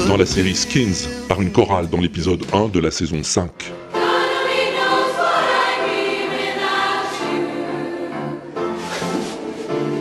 Dans 0.07 0.17
la 0.17 0.25
série 0.25 0.55
Skins, 0.55 1.07
par 1.29 1.41
une 1.41 1.53
chorale 1.53 1.89
dans 1.89 1.99
l'épisode 2.01 2.43
1 2.51 2.67
de 2.67 2.79
la 2.79 2.91
saison 2.91 3.23
5. 3.23 3.49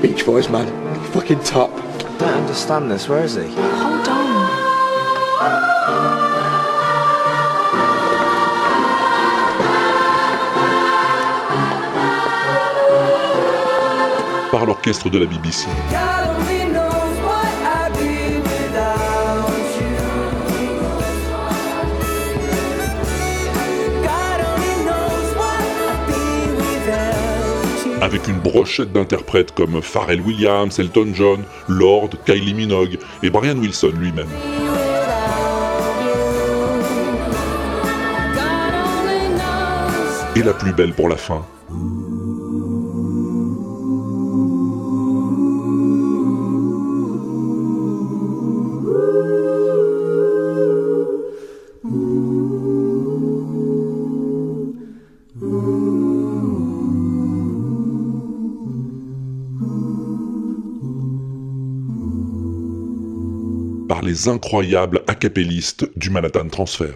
Beach 0.01 0.27
Boys, 0.27 0.49
man. 0.51 0.67
Fucking 1.13 1.39
top. 1.45 1.71
I 1.71 2.19
don't 2.19 2.35
understand 2.41 2.91
this. 2.91 3.09
Where 3.09 3.25
is 3.25 3.37
he? 3.37 3.92
L'orchestre 14.65 15.11
de 15.11 15.19
la 15.19 15.27
BBC. 15.27 15.67
Avec 28.01 28.29
une 28.29 28.39
brochette 28.39 28.93
d'interprètes 28.93 29.53
comme 29.53 29.83
Pharrell 29.83 30.21
Williams, 30.21 30.79
Elton 30.79 31.13
John, 31.15 31.43
Lord, 31.69 32.11
Kylie 32.25 32.55
Minogue 32.55 32.99
et 33.23 33.31
Brian 33.31 33.57
Wilson 33.57 33.93
lui-même. 33.97 34.29
Et 40.37 40.43
la 40.43 40.53
plus 40.53 40.73
belle 40.73 40.93
pour 40.93 41.09
la 41.09 41.17
fin. 41.17 41.45
Les 64.13 64.29
incroyables 64.29 65.01
acapellistes 65.07 65.89
du 65.97 66.11
Manhattan 66.11 66.49
Transfer. 66.49 66.93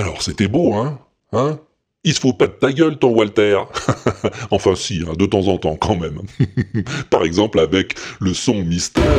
Alors, 0.00 0.22
c'était 0.22 0.48
beau, 0.48 0.72
hein 0.72 0.98
Hein? 1.32 1.60
Il 2.04 2.14
se 2.14 2.20
faut 2.20 2.32
pas 2.32 2.46
de 2.46 2.52
ta 2.52 2.72
gueule, 2.72 2.98
ton 2.98 3.10
Walter 3.10 3.58
Enfin 4.50 4.74
si, 4.74 5.04
hein, 5.06 5.12
de 5.18 5.26
temps 5.26 5.46
en 5.48 5.58
temps, 5.58 5.76
quand 5.76 5.94
même. 5.94 6.22
Par 7.10 7.24
exemple 7.24 7.60
avec 7.60 7.94
le 8.18 8.32
son 8.32 8.62
mystère... 8.64 9.04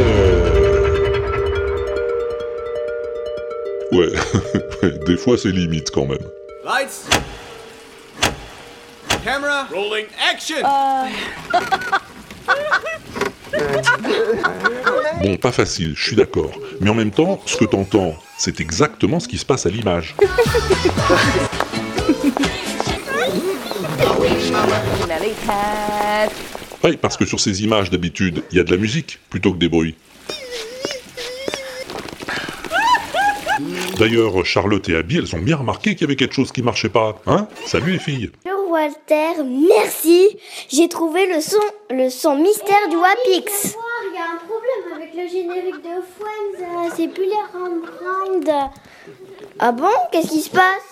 Ouais, 3.92 4.08
des 5.06 5.18
fois 5.18 5.38
c'est 5.38 5.52
limite 5.52 5.92
quand 5.92 6.06
même. 6.06 6.26
Lights. 6.64 7.10
Camera. 9.26 9.68
Rolling. 9.70 10.06
Action. 10.32 10.56
Bon, 15.22 15.38
pas 15.38 15.52
facile, 15.52 15.94
je 15.96 16.04
suis 16.04 16.16
d'accord. 16.16 16.52
Mais 16.80 16.90
en 16.90 16.96
même 16.96 17.12
temps, 17.12 17.40
ce 17.46 17.56
que 17.56 17.66
t'entends, 17.66 18.16
c'est 18.40 18.60
exactement 18.60 19.20
ce 19.20 19.28
qui 19.28 19.38
se 19.38 19.46
passe 19.46 19.68
à 19.68 19.70
l'image. 19.70 20.16
Oui, 26.84 26.98
parce 26.98 27.18
que 27.18 27.26
sur 27.26 27.40
ces 27.40 27.64
images 27.64 27.90
d'habitude, 27.90 28.44
il 28.52 28.58
y 28.58 28.60
a 28.60 28.64
de 28.64 28.72
la 28.72 28.78
musique 28.78 29.20
plutôt 29.30 29.54
que 29.54 29.58
des 29.60 29.70
bruits. 29.70 29.96
D'ailleurs, 33.98 34.44
Charlotte 34.46 34.88
et 34.90 34.96
Abby, 34.96 35.18
elles 35.18 35.36
ont 35.36 35.42
bien 35.42 35.58
remarqué 35.58 35.92
qu'il 35.94 36.02
y 36.02 36.04
avait 36.06 36.16
quelque 36.16 36.34
chose 36.34 36.52
qui 36.52 36.64
marchait 36.64 36.90
pas. 36.90 37.22
Hein? 37.28 37.48
Salut 37.68 37.92
les 37.92 38.00
filles 38.00 38.32
Walter, 38.72 39.44
merci. 39.44 40.38
J'ai 40.70 40.88
trouvé 40.88 41.26
le 41.26 41.42
son, 41.42 41.60
le 41.90 42.10
son 42.10 42.36
mystère 42.38 42.88
du 42.90 42.96
Wapix. 42.96 43.76
Il 44.08 44.16
y 44.16 44.18
a 44.18 44.24
un 44.34 44.38
problème 44.38 44.94
avec 44.96 45.14
le 45.14 45.28
générique 45.28 45.82
de 45.84 46.02
Friends. 46.02 46.86
euh, 46.86 46.90
C'est 46.96 47.08
plus 47.10 47.26
les 47.26 47.34
Rembrandt. 47.54 48.52
Ah 49.60 49.72
bon? 49.74 49.90
Qu'est-ce 50.12 50.30
qui 50.30 50.42
se 50.42 50.50
passe? 50.50 50.91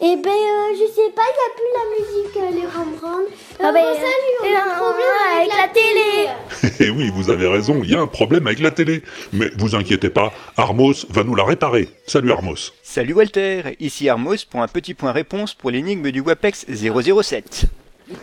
Eh 0.00 0.16
ben, 0.16 0.28
euh, 0.30 0.74
je 0.74 0.92
sais 0.92 1.10
pas, 1.14 1.22
il 1.30 1.36
n'y 1.36 1.46
a 1.46 1.54
plus 1.54 1.70
la 1.72 1.84
musique, 1.94 2.36
euh, 2.36 2.60
les 2.60 2.66
Rembrandt. 2.66 3.30
Ah 3.60 3.68
Euh, 3.68 3.72
ben, 3.72 3.82
bon, 3.84 3.94
salut, 3.94 4.36
on 4.42 4.56
a 4.56 4.74
un 4.74 4.76
problème 4.76 5.06
avec, 5.36 5.48
la 5.56 5.68
télé. 5.68 6.74
Eh 6.80 6.90
oui, 6.90 7.10
vous 7.14 7.30
avez 7.30 7.46
raison, 7.46 7.80
il 7.84 7.90
y 7.90 7.94
a 7.94 8.00
un 8.00 8.06
problème 8.08 8.46
avec 8.48 8.58
la 8.58 8.72
télé. 8.72 9.02
Mais 9.32 9.50
vous 9.56 9.76
inquiétez 9.76 10.10
pas, 10.10 10.32
Armos 10.56 11.06
va 11.10 11.22
nous 11.22 11.36
la 11.36 11.44
réparer. 11.44 11.88
Salut 12.06 12.32
Armos. 12.32 12.72
Salut 12.82 13.12
Walter, 13.14 13.76
ici 13.78 14.08
Armos 14.08 14.44
pour 14.50 14.62
un 14.62 14.68
petit 14.68 14.94
point 14.94 15.12
réponse 15.12 15.54
pour 15.54 15.70
l'énigme 15.70 16.10
du 16.10 16.20
WAPEX 16.20 16.66
007. 16.68 17.66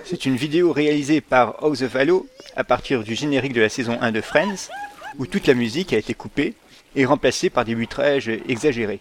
C'est 0.04 0.26
une 0.26 0.36
vidéo 0.36 0.74
réalisée 0.74 1.22
par 1.22 1.56
House 1.64 1.82
of 1.82 1.96
Halo 1.96 2.28
à 2.58 2.64
partir 2.66 3.04
du 3.04 3.16
générique 3.16 3.54
de 3.54 3.62
la 3.62 3.70
saison 3.70 3.98
1 4.02 4.12
de 4.12 4.22
Friends, 4.22 4.70
où 5.18 5.26
toute 5.26 5.48
la 5.48 5.54
musique 5.54 5.94
a 5.94 5.98
été 5.98 6.14
coupée 6.14 6.54
et 6.96 7.06
remplacée 7.06 7.50
par 7.50 7.64
des 7.64 7.76
butrages 7.76 8.30
exagérés. 8.50 9.00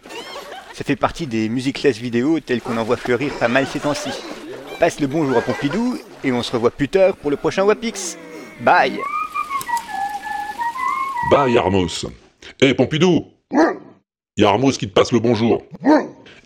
Ça 0.72 0.84
fait 0.84 0.96
partie 0.96 1.26
des 1.26 1.48
musiques 1.48 1.84
vidéo 1.86 2.40
telles 2.40 2.60
qu'on 2.60 2.76
en 2.76 2.84
voit 2.84 2.96
fleurir 2.96 3.32
pas 3.34 3.48
mal 3.48 3.66
ces 3.66 3.80
temps-ci. 3.80 4.10
Passe 4.78 5.00
le 5.00 5.06
bonjour 5.06 5.36
à 5.36 5.42
Pompidou 5.42 5.98
et 6.24 6.32
on 6.32 6.42
se 6.42 6.52
revoit 6.52 6.70
plus 6.70 6.88
tard 6.88 7.16
pour 7.16 7.30
le 7.30 7.36
prochain 7.36 7.64
WAPix. 7.64 8.16
Bye 8.60 8.98
Bye 11.30 11.58
Armos. 11.58 12.06
Eh 12.60 12.74
Pompidou 12.74 13.26
Il 14.36 14.46
qui 14.78 14.88
te 14.88 14.92
passe 14.92 15.12
le 15.12 15.18
bonjour. 15.18 15.62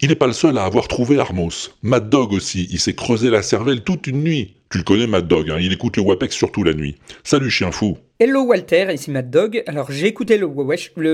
Il 0.01 0.09
n'est 0.09 0.17
pas 0.17 0.27
le 0.27 0.33
seul 0.33 0.59
à 0.59 0.65
avoir 0.65 0.89
trouvé 0.89 1.19
Armos. 1.19 1.71
Mad 1.83 2.11
Dog 2.11 2.33
aussi, 2.33 2.67
il 2.71 2.81
s'est 2.81 2.95
creusé 2.95 3.31
la 3.31 3.43
cervelle 3.43 3.85
toute 3.85 4.07
une 4.07 4.23
nuit. 4.23 4.57
Tu 4.71 4.79
le 4.79 4.85
connais 4.85 5.07
Mad 5.07 5.29
Dog, 5.29 5.51
hein, 5.51 5.59
il 5.61 5.73
écoute 5.73 5.97
le 5.97 6.03
WAPEX 6.03 6.35
surtout 6.35 6.65
la 6.65 6.75
nuit. 6.75 6.97
Salut 7.23 7.51
chien 7.51 7.71
fou. 7.71 7.97
Hello 8.21 8.43
Walter, 8.43 8.93
ici 8.95 9.11
Mad 9.11 9.29
Dog. 9.29 9.65
Alors 9.67 9.91
j'ai 9.91 10.07
écouté 10.07 10.39
le, 10.39 10.49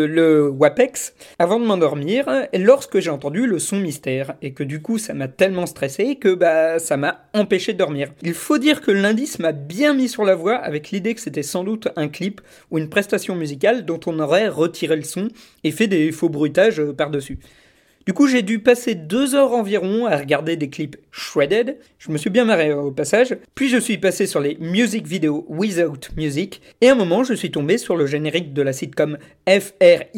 le, 0.06 0.50
WAPEX 0.50 1.14
avant 1.38 1.58
de 1.58 1.64
m'endormir 1.64 2.26
lorsque 2.52 2.98
j'ai 2.98 3.08
entendu 3.08 3.46
le 3.46 3.58
son 3.58 3.78
mystère 3.78 4.34
et 4.42 4.52
que 4.52 4.62
du 4.62 4.82
coup 4.82 4.98
ça 4.98 5.14
m'a 5.14 5.26
tellement 5.26 5.64
stressé 5.64 6.16
que 6.16 6.34
bah 6.34 6.78
ça 6.78 6.98
m'a 6.98 7.24
empêché 7.32 7.72
de 7.72 7.78
dormir. 7.78 8.12
Il 8.20 8.34
faut 8.34 8.58
dire 8.58 8.82
que 8.82 8.90
l'indice 8.90 9.38
m'a 9.38 9.52
bien 9.52 9.94
mis 9.94 10.10
sur 10.10 10.24
la 10.24 10.34
voie 10.34 10.56
avec 10.56 10.90
l'idée 10.90 11.14
que 11.14 11.22
c'était 11.22 11.42
sans 11.42 11.64
doute 11.64 11.88
un 11.96 12.08
clip 12.08 12.42
ou 12.70 12.76
une 12.76 12.90
prestation 12.90 13.34
musicale 13.34 13.86
dont 13.86 14.00
on 14.04 14.18
aurait 14.18 14.48
retiré 14.48 14.96
le 14.96 15.04
son 15.04 15.28
et 15.64 15.70
fait 15.70 15.86
des 15.86 16.12
faux 16.12 16.28
bruitages 16.28 16.80
euh, 16.80 16.92
par-dessus. 16.92 17.38
Du 18.06 18.14
coup, 18.14 18.26
j'ai 18.26 18.40
dû 18.42 18.60
passer 18.60 18.94
deux 18.94 19.34
heures 19.34 19.52
environ 19.52 20.06
à 20.06 20.16
regarder 20.16 20.56
des 20.56 20.70
clips 20.70 20.96
shredded. 21.10 21.76
Je 21.98 22.10
me 22.10 22.16
suis 22.16 22.30
bien 22.30 22.46
marré 22.46 22.70
euh, 22.70 22.80
au 22.80 22.90
passage. 22.90 23.36
Puis 23.54 23.68
je 23.68 23.76
suis 23.76 23.98
passé 23.98 24.26
sur 24.26 24.40
les 24.40 24.56
music 24.58 25.06
videos 25.06 25.44
without 25.48 26.08
music. 26.16 26.62
Et 26.80 26.88
à 26.88 26.92
un 26.92 26.94
moment, 26.94 27.24
je 27.24 27.34
suis 27.34 27.50
tombé 27.50 27.76
sur 27.76 27.96
le 27.96 28.06
générique 28.06 28.54
de 28.54 28.62
la 28.62 28.72
sitcom 28.72 29.18
F-R-I-E-N-D-S. 29.46 30.08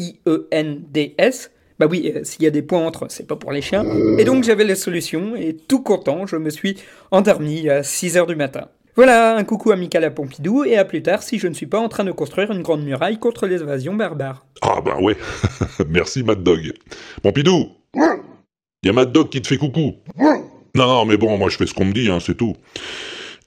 Bah 1.78 1.87
oui, 1.91 2.12
euh, 2.14 2.22
s'il 2.22 2.45
y 2.45 2.47
a 2.47 2.51
des 2.51 2.62
points 2.62 2.87
entre, 2.87 3.07
c'est 3.09 3.26
pas 3.26 3.35
pour 3.35 3.51
les 3.51 3.62
chiens. 3.62 3.85
Et 4.18 4.24
donc 4.24 4.45
j'avais 4.45 4.64
la 4.64 4.76
solution, 4.76 5.35
et 5.35 5.57
tout 5.57 5.80
content, 5.83 6.26
je 6.26 6.37
me 6.37 6.51
suis 6.51 6.76
endormi 7.11 7.68
à 7.68 7.83
6 7.83 8.16
heures 8.16 8.28
du 8.28 8.37
matin. 8.37 8.68
Voilà, 8.95 9.36
un 9.36 9.45
coucou 9.45 9.72
amical 9.72 10.05
à 10.05 10.11
Pompidou, 10.11 10.64
et 10.64 10.76
à 10.76 10.84
plus 10.84 11.03
tard 11.03 11.22
si 11.22 11.38
je 11.38 11.49
ne 11.49 11.55
suis 11.55 11.66
pas 11.66 11.78
en 11.78 11.88
train 11.88 12.05
de 12.05 12.12
construire 12.12 12.53
une 12.53 12.61
grande 12.61 12.84
muraille 12.84 13.18
contre 13.18 13.47
les 13.47 13.62
invasions 13.62 13.95
barbares. 13.95 14.45
Ah 14.61 14.82
bah 14.82 14.99
ouais, 15.01 15.16
merci 15.88 16.22
Mad 16.22 16.43
Dog. 16.43 16.74
Pompidou 17.22 17.70
Il 17.95 18.86
y 18.86 18.88
a 18.90 18.93
Mad 18.93 19.11
Dog 19.11 19.30
qui 19.30 19.40
te 19.40 19.47
fait 19.49 19.57
coucou. 19.57 19.95
Non, 20.18 20.86
non, 20.86 21.07
mais 21.07 21.16
bon, 21.16 21.38
moi 21.38 21.49
je 21.49 21.57
fais 21.57 21.66
ce 21.66 21.72
qu'on 21.72 21.86
me 21.86 21.93
dit, 21.93 22.11
hein, 22.11 22.20
c'est 22.20 22.36
tout. 22.36 22.55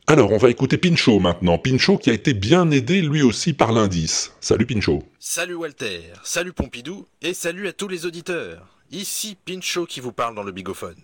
Alors, 0.08 0.32
on 0.32 0.38
va 0.38 0.50
écouter 0.50 0.78
Pinchot 0.78 1.20
maintenant. 1.20 1.60
Pinchot 1.60 1.98
qui 1.98 2.10
a 2.10 2.14
été 2.14 2.34
bien 2.34 2.70
aidé 2.72 3.02
lui 3.02 3.22
aussi 3.22 3.54
par 3.54 3.72
l'indice. 3.72 4.34
Salut 4.40 4.66
Pinchot. 4.66 5.04
Salut 5.20 5.56
Walter, 5.56 6.02
salut 6.24 6.54
Pompidou, 6.54 7.06
et 7.22 7.36
salut 7.36 7.68
à 7.68 7.74
tous 7.74 7.88
les 7.88 8.08
auditeurs. 8.08 8.80
Ici 8.92 9.38
Pinchot 9.46 9.86
qui 9.86 10.00
vous 10.00 10.12
parle 10.12 10.34
dans 10.34 10.44
le 10.44 10.52
bigophone. 10.52 11.02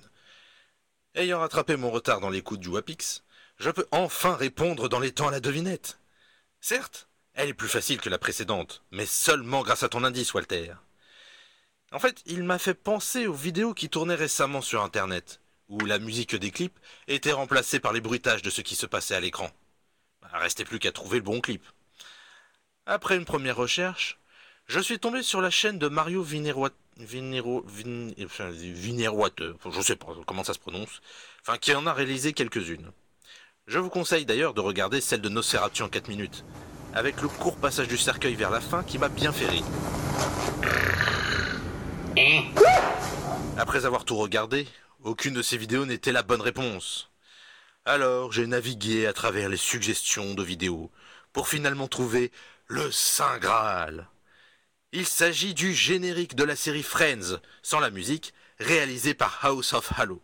Ayant 1.14 1.40
rattrapé 1.40 1.76
mon 1.76 1.92
retard 1.92 2.22
dans 2.22 2.30
l'écoute 2.30 2.60
du 2.60 2.70
Wapix, 2.70 3.24
je 3.62 3.70
peux 3.70 3.86
enfin 3.92 4.36
répondre 4.36 4.90
dans 4.90 5.00
les 5.00 5.12
temps 5.12 5.28
à 5.28 5.32
la 5.32 5.40
devinette. 5.40 6.00
Certes, 6.60 7.08
elle 7.36 7.50
est 7.50 7.54
plus 7.54 7.70
facile 7.70 8.02
que 8.02 8.10
la 8.10 8.18
précédente, 8.18 8.84
mais 8.90 9.06
seulement 9.06 9.62
grâce 9.62 9.84
à 9.84 9.90
ton 9.90 10.04
indice, 10.04 10.34
Walter. 10.34 10.74
En 11.92 12.00
fait, 12.00 12.24
il 12.26 12.44
m'a 12.44 12.58
fait 12.58 12.74
penser 12.74 13.28
aux 13.28 13.34
vidéos 13.34 13.76
qui 13.76 13.88
tournaient 13.88 14.16
récemment 14.16 14.62
sur 14.62 14.82
Internet, 14.82 15.42
où 15.70 15.80
la 15.86 16.00
musique 16.00 16.36
des 16.36 16.50
clips 16.50 16.80
était 17.08 17.34
remplacée 17.34 17.80
par 17.80 17.94
les 17.94 18.02
bruitages 18.02 18.42
de 18.42 18.50
ce 18.50 18.62
qui 18.62 18.76
se 18.76 18.88
passait 18.88 19.14
à 19.14 19.20
l'écran. 19.20 19.52
Bah, 20.24 20.30
Restait 20.34 20.66
plus 20.66 20.80
qu'à 20.80 20.92
trouver 20.92 21.18
le 21.18 21.24
bon 21.24 21.40
clip. 21.40 21.64
Après 22.88 23.16
une 23.16 23.26
première 23.26 23.58
recherche, 23.58 24.18
je 24.66 24.80
suis 24.80 24.98
tombé 24.98 25.22
sur 25.22 25.40
la 25.40 25.52
chaîne 25.52 25.78
de 25.78 25.88
Mario 25.88 26.24
Vineroat... 26.24 26.72
Vinero... 26.98 27.64
Vin... 27.68 28.10
enfin, 28.24 28.50
Vineroateur, 28.50 29.56
enfin, 29.56 29.70
je 29.72 29.82
sais 29.82 29.96
pas 29.96 30.08
comment 30.26 30.44
ça 30.44 30.56
se 30.56 30.60
prononce, 30.60 31.02
qui 31.62 31.76
en 31.76 31.86
a 31.86 31.94
réalisé 31.94 32.34
quelques-unes. 32.34 32.92
Je 33.72 33.80
vous 33.80 33.90
conseille 33.90 34.26
d'ailleurs 34.26 34.54
de 34.54 34.60
regarder 34.60 35.00
celle 35.00 35.22
de 35.22 35.30
Nosferatu 35.30 35.82
en 35.82 35.88
4 35.88 36.10
minutes, 36.10 36.44
avec 36.94 37.22
le 37.22 37.30
court 37.30 37.56
passage 37.56 37.88
du 37.88 37.98
cercueil 37.98 38.36
vers 38.36 38.52
la 38.52 38.60
fin 38.60 38.84
qui 38.84 38.98
m'a 38.98 39.08
bien 39.08 39.32
fait 39.32 39.48
rire. 39.48 39.64
Après 43.58 43.86
avoir 43.86 44.04
tout 44.04 44.18
regardé, 44.18 44.68
aucune 45.06 45.36
de 45.36 45.42
ces 45.42 45.56
vidéos 45.56 45.86
n'était 45.86 46.12
la 46.12 46.22
bonne 46.22 46.42
réponse. 46.42 47.12
Alors 47.86 48.34
j'ai 48.34 48.46
navigué 48.46 49.08
à 49.08 49.14
travers 49.14 49.48
les 49.48 49.56
suggestions 49.56 50.34
de 50.34 50.44
vidéos 50.44 50.92
pour 51.32 51.48
finalement 51.48 51.88
trouver 51.88 52.34
le 52.68 52.92
Saint 52.92 53.38
Graal. 53.38 54.10
Il 54.92 55.06
s'agit 55.06 55.54
du 55.54 55.74
générique 55.74 56.36
de 56.36 56.44
la 56.44 56.58
série 56.58 56.84
Friends, 56.84 57.40
sans 57.64 57.80
la 57.80 57.90
musique, 57.90 58.34
réalisé 58.60 59.14
par 59.14 59.40
House 59.46 59.72
of 59.72 59.98
Halo. 59.98 60.22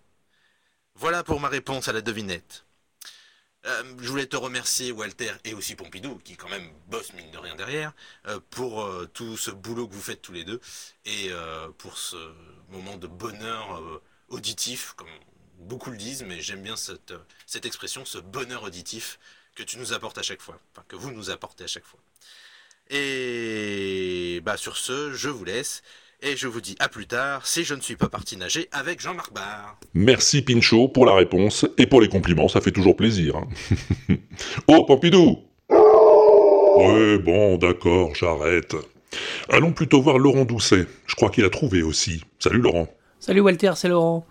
Voilà 0.95 1.23
pour 1.23 1.39
ma 1.39 1.47
réponse 1.47 1.87
à 1.87 1.93
la 1.93 2.01
devinette. 2.01 2.66
Euh, 3.67 3.83
je 3.99 4.09
voulais 4.09 4.25
te 4.27 4.37
remercier 4.37 4.91
Walter 4.91 5.33
et 5.43 5.53
aussi 5.53 5.75
Pompidou, 5.75 6.19
qui 6.23 6.37
quand 6.37 6.49
même 6.49 6.69
bosse 6.87 7.11
mine 7.13 7.29
de 7.31 7.37
rien 7.37 7.55
derrière, 7.55 7.93
euh, 8.27 8.39
pour 8.49 8.81
euh, 8.83 9.09
tout 9.13 9.35
ce 9.35 9.51
boulot 9.51 9.87
que 9.87 9.93
vous 9.93 10.01
faites 10.01 10.21
tous 10.21 10.31
les 10.31 10.45
deux, 10.45 10.61
et 11.05 11.29
pour 11.77 11.97
ce 11.97 12.17
moment 12.69 12.97
de 12.97 13.07
bonheur 13.07 13.81
auditif, 14.29 14.93
comme 14.93 15.09
beaucoup 15.59 15.89
le 15.89 15.97
disent, 15.97 16.23
mais 16.23 16.41
j'aime 16.41 16.61
bien 16.61 16.75
cette, 16.75 17.13
cette 17.45 17.65
expression, 17.65 18.05
ce 18.05 18.17
bonheur 18.17 18.63
auditif 18.63 19.19
que 19.55 19.63
tu 19.63 19.77
nous 19.77 19.93
apportes 19.93 20.17
à 20.17 20.23
chaque 20.23 20.41
fois, 20.41 20.59
que 20.87 20.95
vous 20.95 21.11
nous 21.11 21.29
apportez 21.29 21.63
à 21.63 21.67
chaque 21.67 21.85
fois. 21.85 21.99
Et 22.89 24.41
bah 24.43 24.57
sur 24.57 24.77
ce, 24.77 25.13
je 25.13 25.29
vous 25.29 25.45
laisse, 25.45 25.81
et 26.21 26.35
je 26.35 26.47
vous 26.47 26.61
dis 26.61 26.75
à 26.79 26.89
plus 26.89 27.05
tard, 27.07 27.45
si 27.45 27.63
je 27.63 27.73
ne 27.75 27.81
suis 27.81 27.95
pas 27.95 28.09
parti 28.09 28.37
nager 28.37 28.67
avec 28.71 28.99
Jean-Marc 29.01 29.33
Barr. 29.33 29.77
Merci 29.93 30.41
Pinchot 30.41 30.87
pour 30.89 31.05
la 31.05 31.13
réponse 31.13 31.65
et 31.77 31.85
pour 31.85 32.01
les 32.01 32.09
compliments, 32.09 32.47
ça 32.47 32.61
fait 32.61 32.71
toujours 32.71 32.95
plaisir. 32.95 33.35
hein. 33.35 34.15
oh 34.67 34.83
Pompidou 34.85 35.37
Ouais, 35.69 37.17
bon, 37.19 37.57
d'accord, 37.57 38.13
j'arrête. 38.15 38.75
Allons 39.49 39.71
plutôt 39.73 40.01
voir 40.01 40.19
Laurent 40.19 40.45
Doucet. 40.45 40.85
Je 41.07 41.15
crois 41.15 41.29
qu'il 41.29 41.43
a 41.45 41.49
trouvé 41.49 41.81
aussi. 41.81 42.23
Salut 42.39 42.59
Laurent. 42.59 42.87
Salut 43.19 43.39
Walter, 43.41 43.71
c'est 43.75 43.87
Laurent. 43.87 44.25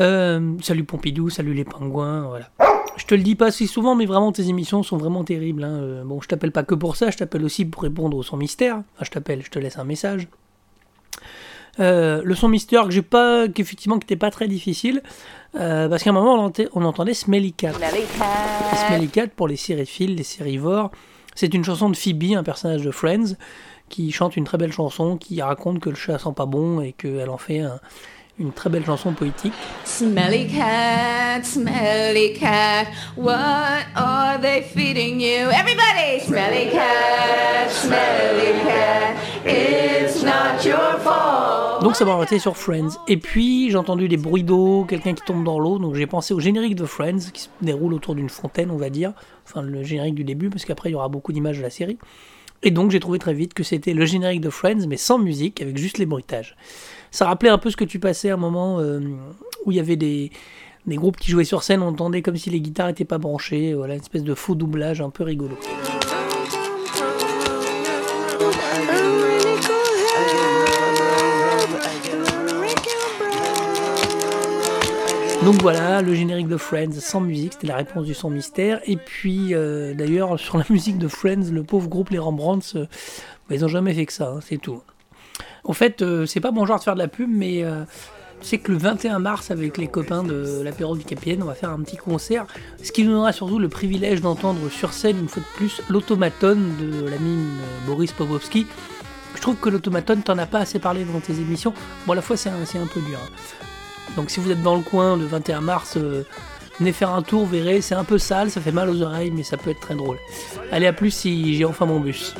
Euh, 0.00 0.54
salut 0.62 0.84
Pompidou, 0.84 1.30
salut 1.30 1.54
les 1.54 1.64
pingouins, 1.64 2.26
voilà. 2.28 2.50
Je 2.96 3.04
te 3.04 3.14
le 3.14 3.22
dis 3.22 3.34
pas 3.34 3.50
si 3.50 3.66
souvent, 3.66 3.94
mais 3.94 4.06
vraiment 4.06 4.32
tes 4.32 4.48
émissions 4.48 4.82
sont 4.82 4.96
vraiment 4.96 5.24
terribles. 5.24 5.64
hein. 5.64 5.78
Euh, 5.80 6.04
bon, 6.04 6.20
je 6.20 6.28
t'appelle 6.28 6.52
pas 6.52 6.64
que 6.64 6.74
pour 6.74 6.96
ça, 6.96 7.10
je 7.10 7.16
t'appelle 7.16 7.44
aussi 7.44 7.64
pour 7.64 7.82
répondre 7.82 8.16
au 8.16 8.22
son 8.22 8.36
mystère. 8.36 8.76
Enfin, 8.94 9.04
je 9.04 9.10
t'appelle, 9.10 9.42
je 9.44 9.50
te 9.50 9.58
laisse 9.58 9.78
un 9.78 9.84
message. 9.84 10.26
Euh, 11.78 12.22
le 12.24 12.34
son 12.34 12.48
mystère 12.48 12.84
que 12.84 12.90
j'ai 12.90 13.02
pas, 13.02 13.48
qu'effectivement, 13.48 13.96
qui 13.96 14.04
n'était 14.04 14.16
pas 14.16 14.30
très 14.30 14.48
difficile, 14.48 15.02
euh, 15.56 15.88
parce 15.88 16.02
qu'à 16.02 16.10
un 16.10 16.14
moment 16.14 16.34
on, 16.34 16.44
entendait, 16.46 16.68
on 16.72 16.84
entendait 16.84 17.14
Smelly 17.14 17.52
Cat. 17.52 17.72
Smelly 18.88 19.08
Cat 19.08 19.28
pour 19.28 19.48
les 19.48 19.56
sériphiles, 19.56 20.14
les 20.14 20.22
sérivores. 20.22 20.90
C'est 21.34 21.52
une 21.52 21.64
chanson 21.64 21.90
de 21.90 21.96
Phoebe, 21.96 22.34
un 22.34 22.42
personnage 22.42 22.82
de 22.82 22.90
Friends, 22.90 23.36
qui 23.88 24.10
chante 24.10 24.36
une 24.36 24.44
très 24.44 24.58
belle 24.58 24.72
chanson 24.72 25.16
qui 25.16 25.40
raconte 25.42 25.80
que 25.80 25.90
le 25.90 25.96
chat 25.96 26.18
sent 26.18 26.32
pas 26.34 26.46
bon 26.46 26.80
et 26.80 26.92
qu'elle 26.92 27.28
en 27.28 27.38
fait 27.38 27.60
un, 27.60 27.78
une 28.38 28.52
très 28.52 28.68
belle 28.68 28.84
chanson 28.84 29.12
poétique. 29.12 29.52
Smelly 29.84 30.46
cat, 30.46 31.42
smelly 31.42 32.34
cat, 32.34 32.86
what 33.16 33.86
are 33.94 34.38
they 34.40 34.62
feeding 34.62 35.20
you? 35.20 35.50
Everybody! 35.50 36.20
Smelly 36.20 36.70
cat, 36.70 37.70
smelly 37.70 38.60
cat, 38.62 39.16
it's 39.44 40.22
not 40.22 40.62
your 40.66 40.98
fault. 41.00 41.82
Donc 41.82 41.96
ça 41.96 42.04
m'a 42.04 42.12
arrêté 42.12 42.38
sur 42.38 42.56
Friends. 42.56 42.98
Et 43.08 43.16
puis 43.16 43.70
j'ai 43.70 43.76
entendu 43.76 44.08
des 44.08 44.18
bruits 44.18 44.44
d'eau, 44.44 44.84
quelqu'un 44.84 45.14
qui 45.14 45.22
tombe 45.24 45.44
dans 45.44 45.58
l'eau, 45.58 45.78
donc 45.78 45.94
j'ai 45.94 46.06
pensé 46.06 46.34
au 46.34 46.40
générique 46.40 46.74
de 46.74 46.84
Friends 46.84 47.30
qui 47.32 47.42
se 47.42 47.48
déroule 47.62 47.94
autour 47.94 48.14
d'une 48.14 48.28
fontaine, 48.28 48.70
on 48.70 48.76
va 48.76 48.90
dire. 48.90 49.12
Enfin 49.46 49.62
le 49.62 49.82
générique 49.82 50.14
du 50.14 50.24
début, 50.24 50.50
parce 50.50 50.66
qu'après 50.66 50.90
il 50.90 50.92
y 50.92 50.96
aura 50.96 51.08
beaucoup 51.08 51.32
d'images 51.32 51.56
de 51.56 51.62
la 51.62 51.70
série. 51.70 51.96
Et 52.62 52.70
donc 52.70 52.90
j'ai 52.90 53.00
trouvé 53.00 53.18
très 53.18 53.34
vite 53.34 53.54
que 53.54 53.62
c'était 53.62 53.94
le 53.94 54.04
générique 54.04 54.40
de 54.40 54.50
Friends, 54.50 54.86
mais 54.88 54.96
sans 54.96 55.18
musique, 55.18 55.62
avec 55.62 55.78
juste 55.78 55.98
les 55.98 56.06
bruitages. 56.06 56.56
Ça 57.10 57.26
rappelait 57.26 57.50
un 57.50 57.58
peu 57.58 57.70
ce 57.70 57.76
que 57.76 57.84
tu 57.84 57.98
passais 57.98 58.30
à 58.30 58.34
un 58.34 58.38
moment 58.38 58.80
euh, 58.80 59.00
où 59.64 59.72
il 59.72 59.76
y 59.76 59.80
avait 59.80 59.96
des, 59.96 60.30
des 60.86 60.96
groupes 60.96 61.16
qui 61.16 61.30
jouaient 61.30 61.44
sur 61.44 61.62
scène, 61.62 61.82
on 61.82 61.88
entendait 61.88 62.22
comme 62.22 62.36
si 62.36 62.50
les 62.50 62.60
guitares 62.60 62.88
n'étaient 62.88 63.04
pas 63.04 63.18
branchées, 63.18 63.74
voilà, 63.74 63.94
une 63.94 64.00
espèce 64.00 64.24
de 64.24 64.34
faux 64.34 64.54
doublage 64.54 65.00
un 65.00 65.10
peu 65.10 65.24
rigolo. 65.24 65.56
Donc 75.46 75.62
voilà, 75.62 76.02
le 76.02 76.12
générique 76.12 76.48
de 76.48 76.56
Friends 76.56 76.90
sans 76.94 77.20
musique, 77.20 77.52
c'était 77.52 77.68
la 77.68 77.76
réponse 77.76 78.04
du 78.04 78.14
son 78.14 78.30
mystère. 78.30 78.80
Et 78.84 78.96
puis 78.96 79.54
euh, 79.54 79.94
d'ailleurs, 79.94 80.40
sur 80.40 80.58
la 80.58 80.64
musique 80.70 80.98
de 80.98 81.06
Friends, 81.06 81.52
le 81.52 81.62
pauvre 81.62 81.88
groupe 81.88 82.10
Les 82.10 82.18
Rembrandts, 82.18 82.74
euh, 82.74 82.86
bah, 83.48 83.54
ils 83.54 83.64
ont 83.64 83.68
jamais 83.68 83.94
fait 83.94 84.06
que 84.06 84.12
ça, 84.12 84.30
hein, 84.30 84.40
c'est 84.40 84.56
tout. 84.58 84.82
En 85.66 85.72
fait, 85.72 86.00
euh, 86.02 86.26
c'est 86.26 86.40
pas 86.40 86.52
bon 86.52 86.64
genre 86.64 86.78
de 86.78 86.84
faire 86.84 86.94
de 86.94 87.00
la 87.00 87.08
pub, 87.08 87.28
mais 87.30 87.64
euh, 87.64 87.82
c'est 88.40 88.58
que 88.58 88.70
le 88.70 88.78
21 88.78 89.18
mars, 89.18 89.50
avec 89.50 89.76
les 89.76 89.88
copains 89.88 90.22
de 90.22 90.62
l'apéro 90.62 90.96
du 90.96 91.04
Capitaine, 91.04 91.42
on 91.42 91.46
va 91.46 91.54
faire 91.54 91.70
un 91.70 91.80
petit 91.80 91.96
concert, 91.96 92.46
ce 92.82 92.92
qui 92.92 93.04
nous 93.04 93.10
donnera 93.10 93.32
surtout 93.32 93.58
le 93.58 93.68
privilège 93.68 94.20
d'entendre 94.20 94.70
sur 94.70 94.92
scène, 94.92 95.18
une 95.18 95.28
fois 95.28 95.42
de 95.42 95.56
plus, 95.56 95.82
l'automatone 95.88 96.76
de 96.78 97.08
la 97.08 97.18
mime 97.18 97.58
euh, 97.60 97.86
Boris 97.86 98.12
Popovski. 98.12 98.66
Je 99.34 99.40
trouve 99.40 99.56
que 99.56 99.68
l'automatone, 99.68 100.22
t'en 100.22 100.38
as 100.38 100.46
pas 100.46 100.60
assez 100.60 100.78
parlé 100.78 101.04
dans 101.04 101.20
tes 101.20 101.34
émissions. 101.34 101.74
Bon, 102.06 102.12
à 102.12 102.16
la 102.16 102.22
fois, 102.22 102.36
c'est 102.36 102.48
un, 102.48 102.86
peu 102.86 103.00
dur. 103.00 103.18
hein. 103.22 103.30
Donc, 104.16 104.30
si 104.30 104.40
vous 104.40 104.50
êtes 104.50 104.62
dans 104.62 104.76
le 104.76 104.82
coin 104.82 105.16
le 105.16 105.26
21 105.26 105.60
mars, 105.60 105.96
euh, 105.96 106.22
venez 106.78 106.92
faire 106.92 107.10
un 107.10 107.22
tour, 107.22 107.44
verrez, 107.46 107.80
c'est 107.80 107.94
un 107.94 108.04
peu 108.04 108.18
sale, 108.18 108.50
ça 108.50 108.60
fait 108.60 108.72
mal 108.72 108.88
aux 108.88 109.02
oreilles, 109.02 109.30
mais 109.30 109.42
ça 109.42 109.56
peut 109.56 109.70
être 109.70 109.80
très 109.80 109.94
drôle. 109.94 110.16
Allez, 110.72 110.86
à 110.86 110.92
plus 110.92 111.10
si 111.10 111.54
j'ai 111.54 111.64
enfin 111.64 111.84
mon 111.84 112.00
bus. 112.00 112.34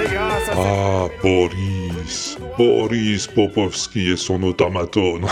Ah, 0.00 1.08
Boris. 1.22 2.38
Boris 2.56 3.26
Popovski 3.26 4.10
et 4.10 4.16
son 4.16 4.42
automatone. 4.44 5.26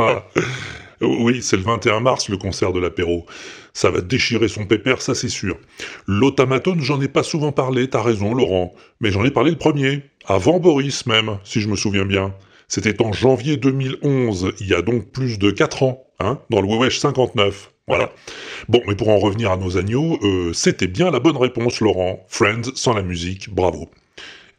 oui, 1.00 1.42
c'est 1.42 1.56
le 1.56 1.62
21 1.62 2.00
mars, 2.00 2.28
le 2.28 2.36
concert 2.38 2.72
de 2.72 2.80
l'apéro. 2.80 3.26
Ça 3.72 3.90
va 3.90 4.00
déchirer 4.00 4.48
son 4.48 4.66
pépère, 4.66 5.00
ça 5.00 5.14
c'est 5.14 5.28
sûr. 5.28 5.56
L'automatone, 6.06 6.80
j'en 6.80 7.00
ai 7.00 7.08
pas 7.08 7.22
souvent 7.22 7.52
parlé, 7.52 7.88
t'as 7.88 8.02
raison, 8.02 8.34
Laurent. 8.34 8.74
Mais 9.00 9.12
j'en 9.12 9.24
ai 9.24 9.30
parlé 9.30 9.50
le 9.50 9.58
premier. 9.58 10.02
Avant 10.26 10.58
Boris 10.58 11.06
même, 11.06 11.38
si 11.44 11.60
je 11.60 11.68
me 11.68 11.76
souviens 11.76 12.04
bien. 12.04 12.34
C'était 12.66 13.00
en 13.00 13.12
janvier 13.12 13.56
2011, 13.56 14.52
il 14.60 14.66
y 14.66 14.74
a 14.74 14.82
donc 14.82 15.10
plus 15.12 15.38
de 15.38 15.50
4 15.50 15.84
ans, 15.84 16.04
hein, 16.18 16.40
dans 16.50 16.60
le 16.60 16.66
Wewesh 16.66 16.98
59. 16.98 17.70
Voilà. 17.88 18.12
Bon, 18.68 18.82
mais 18.86 18.94
pour 18.94 19.08
en 19.08 19.18
revenir 19.18 19.50
à 19.50 19.56
nos 19.56 19.78
agneaux, 19.78 20.18
euh, 20.22 20.52
c'était 20.52 20.86
bien 20.86 21.10
la 21.10 21.20
bonne 21.20 21.36
réponse, 21.36 21.80
Laurent. 21.80 22.24
Friends 22.28 22.74
sans 22.74 22.92
la 22.92 23.02
musique, 23.02 23.52
bravo. 23.52 23.88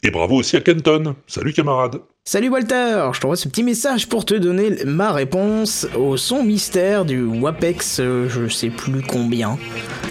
Et 0.01 0.11
bravo 0.11 0.35
aussi 0.35 0.57
à 0.57 0.61
Kenton. 0.61 1.15
Salut 1.27 1.53
camarade. 1.53 2.01
Salut 2.31 2.49
Walter, 2.49 3.09
je 3.11 3.19
t'envoie 3.19 3.35
ce 3.35 3.47
petit 3.47 3.63
message 3.63 4.07
pour 4.07 4.23
te 4.23 4.35
donner 4.35 4.85
ma 4.85 5.11
réponse 5.11 5.87
au 5.97 6.15
son 6.15 6.43
mystère 6.43 7.03
du 7.03 7.23
WAPEX, 7.23 8.01
euh, 8.01 8.29
je 8.29 8.47
sais 8.47 8.69
plus 8.69 9.01
combien. 9.01 9.57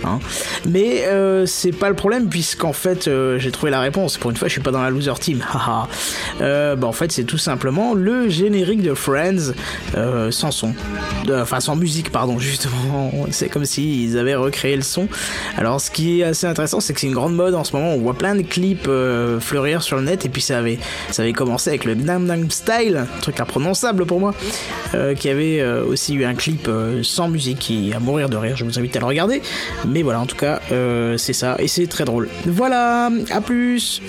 hein. 0.03 0.19
Mais 0.69 1.05
euh, 1.07 1.47
c'est 1.47 1.71
pas 1.71 1.89
le 1.89 1.95
problème 1.95 2.29
puisqu'en 2.29 2.73
fait 2.73 3.07
euh, 3.07 3.39
j'ai 3.39 3.53
trouvé 3.53 3.71
la 3.71 3.79
réponse. 3.79 4.19
Pour 4.19 4.33
une 4.33 4.37
fois, 4.37 4.49
je 4.49 4.53
suis 4.55 4.61
pas 4.61 4.73
dans 4.73 4.83
la 4.83 4.91
loser 4.91 5.15
team. 5.21 5.45
Euh, 6.41 6.77
bah 6.77 6.87
en 6.87 6.93
fait, 6.93 7.11
c'est 7.11 7.25
tout 7.25 7.39
simplement 7.39 7.95
le 7.95 8.29
générique 8.29 8.81
de 8.81 8.95
Friends 8.95 9.53
euh, 9.97 10.31
sans 10.31 10.53
son, 10.53 10.73
enfin 11.33 11.59
sans 11.59 11.75
musique, 11.75 12.13
pardon. 12.13 12.39
Justement, 12.39 13.13
c'est 13.33 13.49
comme 13.49 13.65
s'ils 13.65 14.17
avaient 14.17 14.37
recréé 14.37 14.77
le 14.77 14.83
son. 14.83 15.09
Alors, 15.57 15.81
ce 15.81 15.91
qui 15.91 16.21
est 16.21 16.25
assez 16.25 16.47
intéressant, 16.47 16.79
c'est 16.79 16.95
que 16.95 17.01
c'est 17.01 17.09
une 17.09 17.15
grande 17.15 17.35
mode 17.35 17.57
en 17.57 17.65
ce 17.65 17.75
moment. 17.75 17.93
On 17.93 17.99
voit 17.99 18.15
plein 18.15 18.37
de 18.37 18.43
clips 18.43 18.89
fleurir 19.41 19.83
sur 19.83 19.97
le 19.97 20.03
net 20.03 20.25
et 20.27 20.29
puis 20.29 20.43
ça 20.43 20.59
avait, 20.59 20.79
ça 21.11 21.23
avait 21.23 21.33
commencé 21.33 21.71
avec 21.71 21.85
le 21.85 21.97
Gangnam 22.09 22.51
Style, 22.51 23.07
truc 23.21 23.39
imprononçable 23.39 24.07
pour 24.07 24.19
moi, 24.19 24.33
euh, 24.95 25.15
qui 25.15 25.29
avait 25.29 25.61
euh, 25.61 25.85
aussi 25.85 26.15
eu 26.15 26.25
un 26.25 26.35
clip 26.35 26.67
euh, 26.67 27.03
sans 27.03 27.29
musique 27.29 27.59
qui 27.59 27.93
à 27.93 28.01
mourir 28.01 28.31
de 28.31 28.37
rire, 28.39 28.57
je 28.57 28.65
vous 28.65 28.79
invite 28.79 28.97
à 28.97 29.01
le 29.01 29.05
regarder. 29.05 29.43
Mais 29.87 30.03
voilà, 30.03 30.21
en 30.21 30.25
tout 30.25 30.37
cas, 30.37 30.61
c'est 31.19 31.35
ça, 31.35 31.57
et 31.59 31.69
c'est 31.69 31.87
très 31.87 32.07
drôle. 32.07 32.31
Voilà, 32.47 33.11
à 33.31 33.43
plus 33.43 34.01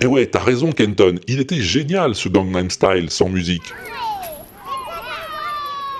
Et 0.00 0.06
ouais, 0.06 0.26
t'as 0.26 0.42
raison 0.42 0.72
Kenton, 0.72 1.20
il 1.28 1.38
était 1.38 1.60
génial 1.60 2.16
ce 2.16 2.28
Gangnam 2.28 2.70
Style 2.70 3.10
sans 3.10 3.28
musique. 3.28 3.62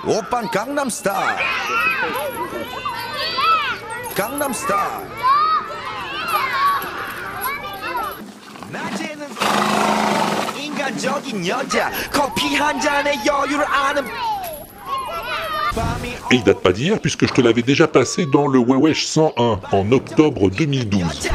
Open 0.05 0.49
Gangnam 0.53 0.89
Style 0.89 1.13
Gangnam 4.17 4.53
Style 4.53 5.18
인간적인 10.88 11.46
여자 11.46 11.90
커피 12.10 12.54
한 12.54 12.80
잔에 12.80 13.14
여유를 13.26 13.64
아는 13.66 14.04
Et 16.30 16.36
il 16.36 16.44
date 16.44 16.62
pas 16.62 16.72
d'hier 16.72 17.00
puisque 17.00 17.26
je 17.26 17.32
te 17.32 17.40
l'avais 17.40 17.62
déjà 17.62 17.88
passé 17.88 18.26
dans 18.26 18.46
le 18.46 18.60
Wewesh 18.60 19.04
101 19.06 19.60
en 19.72 19.92
octobre 19.92 20.48
2012. 20.48 21.28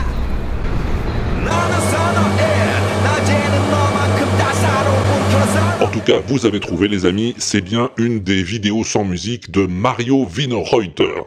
나는 1.43 1.81
선어해 1.91 3.01
낮에는 3.03 3.71
너만큼 3.71 4.37
따사로운 4.37 5.29
그런 5.29 5.81
En 5.81 5.91
tout 5.91 6.01
cas, 6.01 6.19
vous 6.27 6.45
avez 6.45 6.59
trouvé 6.59 6.87
les 6.87 7.05
amis, 7.05 7.35
c'est 7.37 7.61
bien 7.61 7.89
une 7.97 8.21
des 8.21 8.41
vidéos 8.43 8.83
sans 8.83 9.03
musique 9.03 9.51
de 9.51 9.65
Mario 9.65 10.25
Wienerreuter. 10.25 11.23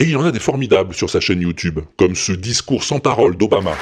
Et 0.00 0.04
il 0.04 0.10
y 0.10 0.16
en 0.16 0.24
a 0.24 0.32
des 0.32 0.40
formidables 0.40 0.94
sur 0.94 1.10
sa 1.10 1.20
chaîne 1.20 1.40
YouTube, 1.40 1.80
comme 1.96 2.14
ce 2.14 2.32
discours 2.32 2.84
sans 2.84 2.98
parole 3.00 3.36
d'Obama. 3.36 3.74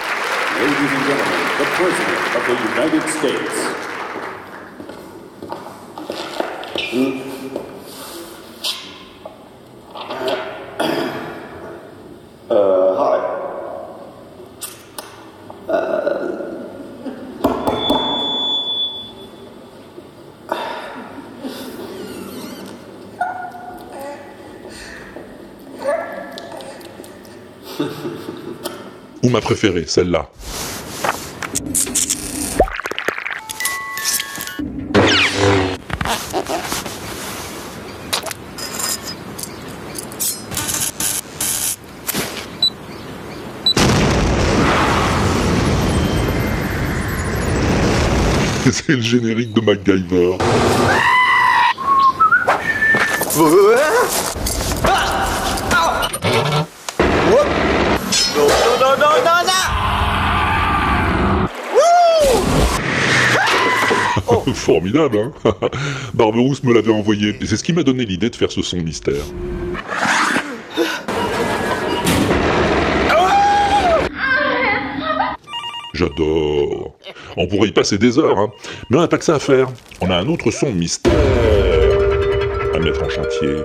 The 1.61 1.67
President 1.77 2.23
of 2.37 2.43
the 2.47 2.55
United 2.71 3.03
States. 3.11 3.57
Uh, 12.49 12.95
hi. 12.97 13.17
Uh, 15.69 16.27
Ou 29.23 29.29
ma 29.29 29.41
préférée, 29.41 29.85
celle-là. 29.85 30.27
Le 48.91 48.99
générique 48.99 49.53
de 49.53 49.61
MacGyver. 49.61 50.37
Formidable, 64.53 65.19
hein 65.19 65.53
Barberousse 66.13 66.61
me 66.63 66.73
l'avait 66.73 66.91
envoyé, 66.91 67.37
et 67.39 67.45
c'est 67.45 67.55
ce 67.55 67.63
qui 67.63 67.71
m'a 67.71 67.83
donné 67.83 68.03
l'idée 68.03 68.29
de 68.29 68.35
faire 68.35 68.51
ce 68.51 68.61
son 68.61 68.77
mystère. 68.77 69.23
J'adore. 75.93 76.97
On 77.37 77.47
pourrait 77.47 77.69
y 77.69 77.71
passer 77.71 77.97
des 77.97 78.19
heures, 78.19 78.37
hein. 78.37 78.51
Mais 78.89 78.97
on 78.97 79.01
n'a 79.01 79.07
pas 79.07 79.17
que 79.17 79.23
ça 79.23 79.35
à 79.35 79.39
faire. 79.39 79.67
On 80.01 80.09
a 80.09 80.15
un 80.15 80.27
autre 80.27 80.51
son 80.51 80.71
mystère 80.71 81.13
à 82.73 82.79
mettre 82.79 83.03
en 83.03 83.09
chantier. 83.09 83.57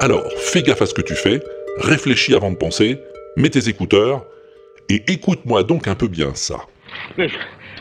Alors, 0.00 0.24
fais 0.36 0.62
gaffe 0.62 0.82
à 0.82 0.86
ce 0.86 0.94
que 0.94 1.02
tu 1.02 1.14
fais, 1.14 1.40
réfléchis 1.78 2.34
avant 2.34 2.50
de 2.50 2.56
penser, 2.56 2.98
mets 3.36 3.50
tes 3.50 3.68
écouteurs, 3.68 4.24
et 4.88 5.02
écoute-moi 5.08 5.62
donc 5.62 5.88
un 5.88 5.94
peu 5.94 6.08
bien 6.08 6.34
ça. 6.34 6.56
Mais, 7.16 7.28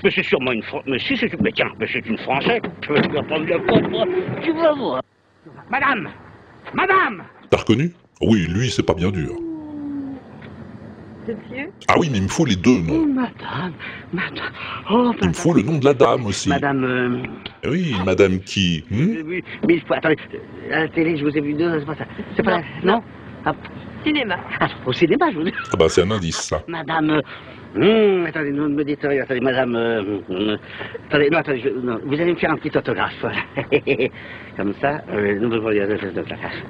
mais 0.04 0.12
c'est 0.14 0.24
sûrement 0.24 0.52
une 0.52 0.64
Française. 0.64 0.92
Mais 0.92 1.00
si, 1.00 1.18
c'est 1.18 1.42
mais 1.42 1.52
tiens, 1.52 1.72
mais 1.80 1.88
c'est 1.92 2.06
une 2.06 2.18
Française. 2.20 2.62
Je 2.88 2.94
vais 2.94 3.02
te 3.02 3.12
faire 3.12 3.26
prendre 3.26 3.48
la 3.48 3.58
comprendre. 3.60 4.12
Tu 4.44 4.52
vas 4.54 4.74
voir. 4.74 5.02
Madame 5.70 6.10
Madame 6.74 7.24
T'as 7.50 7.58
reconnu? 7.58 7.94
Oui, 8.22 8.46
lui, 8.48 8.70
c'est 8.70 8.84
pas 8.84 8.94
bien 8.94 9.12
dur. 9.12 9.34
Monsieur 11.36 11.70
Ah 11.88 11.96
oui, 12.00 12.10
mais 12.12 12.18
il 12.18 12.24
me 12.24 12.28
faut 12.28 12.46
les 12.46 12.56
deux 12.56 12.78
Oh, 12.80 12.92
noms. 12.92 13.14
madame, 13.14 13.74
madame. 14.12 14.52
Oh, 14.90 15.12
Il 15.22 15.28
me 15.30 15.34
faut 15.34 15.54
le 15.54 15.62
nom 15.62 15.78
de 15.78 15.86
la 15.86 15.94
dame 15.94 16.26
aussi. 16.26 16.50
Madame. 16.50 16.84
euh, 16.84 17.70
Oui, 17.70 17.96
madame 18.06 18.40
qui 18.40 18.84
hmm? 18.90 19.18
oui, 19.26 19.44
mais 19.68 19.76
il 19.76 19.82
faut. 19.82 19.94
Attendez, 19.94 20.18
euh, 20.34 20.74
à 20.76 20.80
la 20.82 20.88
télé, 20.90 21.18
je 21.18 21.26
vous 21.26 21.38
ai 21.38 21.42
vu 21.42 21.54
deux, 21.54 21.80
c'est 21.80 21.86
pas 21.86 21.96
ça. 21.96 22.06
C'est 22.36 22.44
pas. 22.44 22.58
Non, 22.84 22.94
Non, 22.96 23.04
Ah, 23.46 23.54
Cinéma. 24.04 24.38
ah, 24.60 24.68
au 24.86 24.94
cinéma, 24.94 25.30
je 25.32 25.38
vous 25.38 25.44
dis. 25.44 25.54
Ah 25.72 25.78
bah 25.78 25.86
c'est 25.90 26.02
un 26.02 26.12
indice 26.12 26.38
ça. 26.48 26.64
Madame. 26.68 27.10
euh, 27.10 27.22
hum, 27.76 28.26
attendez, 28.26 28.52
ne 28.52 28.68
me 28.68 28.84
dites 28.84 29.02
rien. 29.04 29.24
Attendez, 29.24 29.42
madame. 29.42 29.76
euh, 29.76 30.20
hum, 30.30 30.58
attendez, 31.10 31.30
non, 31.30 31.38
attendez, 31.40 31.62
je- 31.64 31.70
non, 31.70 32.00
vous 32.06 32.14
allez 32.20 32.32
me 32.34 32.38
faire 32.40 32.52
un 32.52 32.58
petit 32.58 32.76
autographe. 32.78 33.24
Comme 34.58 34.74
ça, 34.82 35.02
euh, 35.12 35.38
nous 35.40 35.50
vous 35.50 35.62
voyons 35.62 35.86
l'autographe. 35.88 36.64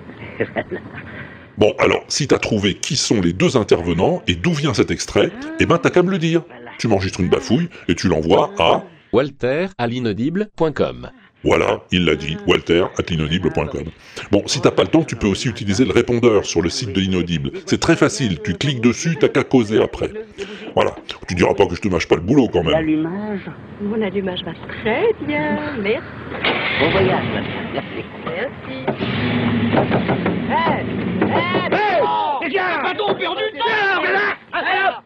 Bon, 1.60 1.76
alors, 1.78 2.06
si 2.08 2.26
t'as 2.26 2.40
trouvé 2.40 2.76
qui 2.76 2.96
sont 2.96 3.20
les 3.20 3.34
deux 3.34 3.58
intervenants 3.58 4.24
et 4.28 4.36
d'où 4.36 4.54
vient 4.54 4.74
cet 4.74 4.92
extrait, 4.92 5.30
eh 5.60 5.66
ben 5.66 5.78
t'as 5.78 5.90
qu'à 5.90 6.04
me 6.04 6.10
le 6.10 6.18
dire. 6.18 6.44
Tu 6.78 6.88
m'enregistres 6.88 7.20
une 7.20 7.28
bafouille 7.28 7.68
et 7.90 7.96
tu 7.96 8.08
l'envoies 8.08 8.50
à... 8.58 8.86
Walter 9.12 9.68
à 9.78 9.86
l'inaudible.com. 9.86 11.10
Voilà, 11.44 11.84
il 11.92 12.06
l'a 12.06 12.16
dit, 12.16 12.38
walter 12.48 12.86
at 12.98 13.04
l'inaudible.com. 13.10 13.86
Bon, 14.32 14.44
si 14.46 14.62
t'as 14.62 14.72
pas 14.72 14.84
le 14.84 14.90
temps, 14.90 15.04
tu 15.04 15.18
peux 15.18 15.28
aussi 15.28 15.50
utiliser 15.50 15.84
le 15.84 15.92
répondeur 15.92 16.46
sur 16.46 16.62
le 16.62 16.70
site 16.70 16.94
de 16.94 17.02
l'inaudible. 17.02 17.52
C'est 17.66 17.80
très 17.80 17.98
facile, 17.98 18.40
tu 18.42 18.54
cliques 18.54 18.82
dessus, 18.82 19.18
t'as 19.20 19.28
qu'à 19.28 19.44
causer 19.44 19.82
après. 19.82 20.12
Voilà, 20.76 20.92
tu 21.28 21.36
diras 21.36 21.54
pas 21.54 21.66
que 21.66 21.76
je 21.76 21.82
te 21.82 21.88
mâche 21.88 22.08
pas 22.08 22.16
le 22.16 22.22
boulot 22.22 22.48
quand 22.52 22.64
même. 22.64 22.72
L'allumage. 22.72 23.50
Mon 23.82 24.02
allumage 24.02 24.44
va 24.44 24.52
très 24.54 25.14
bien. 25.26 25.58
Merci. 25.82 26.06
Bon 26.80 26.90
voyage. 26.92 27.26
Merci. 27.74 28.06
Merci. 28.26 28.86
Hey 30.52 30.86
Hey 31.72 32.02
oh 32.02 32.40
Viens 32.50 32.80
Pas 32.82 32.94
donc 32.94 33.18
perdu 33.18 33.44
de 33.54 33.60
temps 33.60 34.12
là 34.12 35.04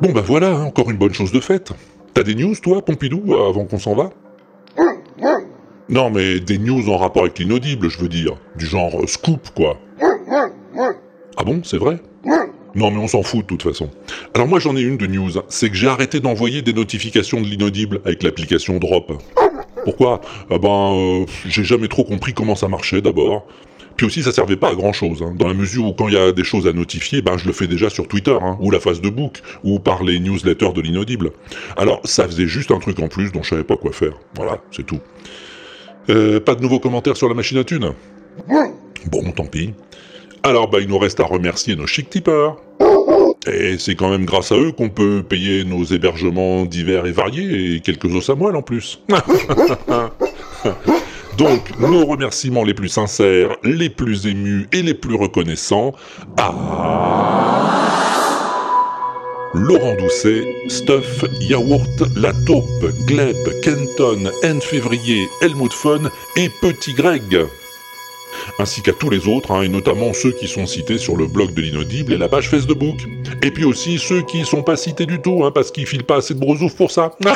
Bon 0.00 0.12
bah 0.12 0.22
voilà, 0.24 0.48
hein, 0.48 0.64
encore 0.64 0.90
une 0.90 0.96
bonne 0.96 1.14
chose 1.14 1.32
de 1.32 1.40
faite. 1.40 1.72
T'as 2.14 2.24
des 2.24 2.34
news 2.34 2.54
toi, 2.60 2.84
Pompidou, 2.84 3.34
avant 3.34 3.64
qu'on 3.64 3.78
s'en 3.78 3.94
va? 3.94 4.10
Non 5.92 6.08
mais 6.08 6.40
des 6.40 6.56
news 6.56 6.88
en 6.88 6.96
rapport 6.96 7.22
avec 7.24 7.38
l'inaudible, 7.38 7.90
je 7.90 7.98
veux 7.98 8.08
dire. 8.08 8.32
Du 8.56 8.64
genre 8.64 9.02
euh, 9.02 9.06
scoop, 9.06 9.50
quoi. 9.54 9.78
Ah 11.36 11.44
bon, 11.44 11.60
c'est 11.64 11.76
vrai? 11.76 12.00
Non 12.74 12.90
mais 12.90 12.96
on 12.96 13.06
s'en 13.06 13.22
fout 13.22 13.42
de 13.42 13.46
toute 13.46 13.62
façon. 13.62 13.90
Alors 14.32 14.48
moi 14.48 14.58
j'en 14.58 14.74
ai 14.74 14.80
une 14.80 14.96
de 14.96 15.06
news, 15.06 15.36
hein. 15.36 15.42
c'est 15.50 15.68
que 15.68 15.76
j'ai 15.76 15.88
arrêté 15.88 16.20
d'envoyer 16.20 16.62
des 16.62 16.72
notifications 16.72 17.42
de 17.42 17.46
l'inaudible 17.46 18.00
avec 18.06 18.22
l'application 18.22 18.78
Drop. 18.78 19.22
Pourquoi? 19.84 20.22
Ah 20.48 20.56
ben, 20.56 20.94
euh, 20.94 21.26
j'ai 21.46 21.62
jamais 21.62 21.88
trop 21.88 22.04
compris 22.04 22.32
comment 22.32 22.54
ça 22.54 22.68
marchait 22.68 23.02
d'abord. 23.02 23.46
Puis 23.96 24.06
aussi, 24.06 24.22
ça 24.22 24.32
servait 24.32 24.56
pas 24.56 24.70
à 24.70 24.74
grand 24.74 24.94
chose, 24.94 25.22
dans 25.36 25.46
la 25.46 25.52
mesure 25.52 25.84
où 25.84 25.92
quand 25.92 26.08
il 26.08 26.14
y 26.14 26.18
a 26.18 26.32
des 26.32 26.44
choses 26.44 26.66
à 26.66 26.72
notifier, 26.72 27.20
ben 27.20 27.36
je 27.36 27.46
le 27.46 27.52
fais 27.52 27.66
déjà 27.66 27.90
sur 27.90 28.08
Twitter, 28.08 28.38
hein, 28.40 28.56
ou 28.60 28.70
la 28.70 28.80
phase 28.80 29.02
de 29.02 29.10
book, 29.10 29.42
ou 29.62 29.78
par 29.78 30.02
les 30.02 30.18
newsletters 30.18 30.72
de 30.72 30.80
l'inaudible. 30.80 31.32
Alors, 31.76 32.00
ça 32.04 32.26
faisait 32.26 32.46
juste 32.46 32.70
un 32.70 32.78
truc 32.78 32.98
en 33.00 33.08
plus 33.08 33.30
dont 33.32 33.42
je 33.42 33.50
savais 33.50 33.64
pas 33.64 33.76
quoi 33.76 33.92
faire. 33.92 34.14
Voilà, 34.34 34.62
c'est 34.70 34.86
tout. 34.86 35.00
Euh, 36.10 36.40
pas 36.40 36.54
de 36.54 36.62
nouveaux 36.62 36.80
commentaires 36.80 37.16
sur 37.16 37.28
la 37.28 37.34
machine 37.34 37.58
à 37.58 37.64
thunes 37.64 37.92
Bon, 39.10 39.30
tant 39.32 39.46
pis. 39.46 39.74
Alors, 40.42 40.68
bah, 40.68 40.78
il 40.80 40.88
nous 40.88 40.98
reste 40.98 41.20
à 41.20 41.24
remercier 41.24 41.76
nos 41.76 41.86
chic 41.86 42.10
tipeurs. 42.10 42.56
Et 43.46 43.76
c'est 43.78 43.94
quand 43.96 44.08
même 44.08 44.24
grâce 44.24 44.52
à 44.52 44.56
eux 44.56 44.72
qu'on 44.72 44.88
peut 44.88 45.24
payer 45.28 45.64
nos 45.64 45.84
hébergements 45.84 46.64
divers 46.64 47.06
et 47.06 47.12
variés, 47.12 47.74
et 47.74 47.80
quelques 47.80 48.04
os 48.14 48.30
à 48.30 48.36
moelle 48.36 48.54
en 48.54 48.62
plus. 48.62 49.00
Donc, 51.38 51.78
nos 51.80 52.06
remerciements 52.06 52.62
les 52.62 52.74
plus 52.74 52.88
sincères, 52.88 53.56
les 53.64 53.88
plus 53.88 54.26
émus 54.26 54.68
et 54.72 54.82
les 54.82 54.94
plus 54.94 55.16
reconnaissants 55.16 55.92
à... 56.36 58.01
Laurent 59.54 59.94
Doucet, 59.96 60.46
Stuff, 60.68 61.24
Yaourt, 61.40 62.02
La 62.16 62.32
Taupe, 62.46 62.84
Gleb, 63.06 63.36
Kenton, 63.62 64.30
N 64.42 64.60
Février, 64.62 65.28
Helmut 65.42 65.72
Fun 65.72 66.10
et 66.36 66.48
Petit 66.60 66.94
Greg. 66.94 67.46
Ainsi 68.58 68.80
qu'à 68.80 68.92
tous 68.92 69.10
les 69.10 69.28
autres, 69.28 69.50
hein, 69.52 69.62
et 69.62 69.68
notamment 69.68 70.14
ceux 70.14 70.32
qui 70.32 70.48
sont 70.48 70.66
cités 70.66 70.96
sur 70.96 71.16
le 71.16 71.26
blog 71.26 71.52
de 71.52 71.60
l'inaudible 71.60 72.14
et 72.14 72.18
la 72.18 72.28
page 72.28 72.48
Facebook. 72.48 72.96
Et 73.42 73.50
puis 73.50 73.64
aussi 73.64 73.98
ceux 73.98 74.22
qui 74.22 74.44
sont 74.44 74.62
pas 74.62 74.76
cités 74.76 75.04
du 75.04 75.20
tout, 75.20 75.44
hein, 75.44 75.50
parce 75.50 75.70
qu'ils 75.70 75.86
filent 75.86 76.04
pas 76.04 76.16
assez 76.16 76.34
de 76.34 76.40
brosouf 76.40 76.74
pour 76.74 76.90
ça. 76.90 77.12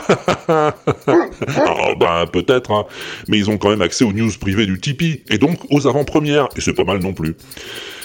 Ah 0.48 1.94
ben 1.98 2.26
peut-être, 2.32 2.70
hein, 2.70 2.86
mais 3.28 3.36
ils 3.38 3.50
ont 3.50 3.58
quand 3.58 3.70
même 3.70 3.82
accès 3.82 4.04
aux 4.04 4.12
news 4.12 4.30
privées 4.40 4.66
du 4.66 4.80
Tipeee, 4.80 5.22
et 5.30 5.38
donc 5.38 5.58
aux 5.70 5.86
avant-premières, 5.86 6.48
et 6.56 6.60
c'est 6.60 6.72
pas 6.72 6.84
mal 6.84 6.98
non 6.98 7.12
plus. 7.12 7.36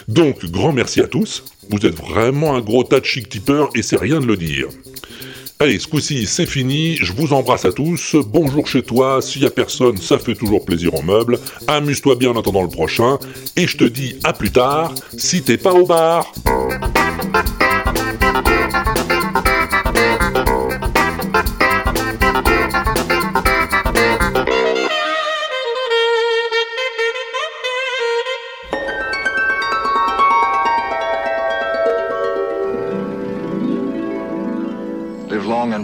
Donc, 0.08 0.46
grand 0.46 0.74
merci 0.74 1.02
à 1.02 1.08
tous, 1.08 1.44
vous 1.70 1.86
êtes 1.86 1.96
vraiment 1.96 2.56
un 2.56 2.62
gros 2.62 2.84
tas 2.84 3.00
de 3.00 3.06
chic 3.06 3.30
tipeurs, 3.30 3.70
et 3.76 3.82
c'est 3.82 4.00
rien 4.00 4.20
de 4.20 4.26
le 4.26 4.38
dire. 4.38 4.68
Allez, 5.60 5.78
ce 5.78 5.88
coup-ci, 5.88 6.26
c'est 6.26 6.48
fini, 6.48 6.98
je 6.98 7.14
vous 7.14 7.34
embrasse 7.34 7.66
à 7.66 7.72
tous, 7.72 8.16
bonjour 8.16 8.68
chez 8.68 8.82
toi, 8.82 9.22
s'il 9.22 9.44
y 9.44 9.46
a 9.46 9.52
personne, 9.52 9.96
ça 9.98 10.18
fait 10.18 10.34
toujours 10.34 10.66
plaisir 10.66 10.96
en 10.96 11.04
meuble, 11.04 11.38
amuse-toi 11.68 12.16
bien 12.16 12.32
en 12.32 12.40
attendant 12.40 12.64
le 12.64 12.68
prochain, 12.68 13.20
et 13.56 13.68
je 13.68 13.78
te 13.78 13.84
dis 13.84 14.16
à 14.24 14.34
plus 14.34 14.52
tard, 14.52 14.96
si 15.16 15.44
t'es 15.44 15.58
pas 15.58 15.74
au 15.74 15.86
bar 15.86 16.34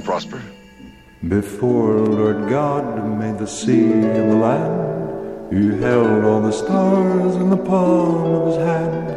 prosper. 0.08 0.42
Before 1.28 2.00
Lord 2.00 2.48
God 2.48 2.86
made 3.20 3.38
the 3.38 3.46
sea 3.46 3.92
and 3.92 4.32
the 4.32 4.38
land, 4.38 5.52
He 5.52 5.82
held 5.82 6.24
all 6.24 6.42
the 6.42 6.54
stars 6.54 7.36
in 7.36 7.50
the 7.50 7.58
palm 7.58 8.32
of 8.38 8.48
His 8.48 8.56
hand, 8.56 9.08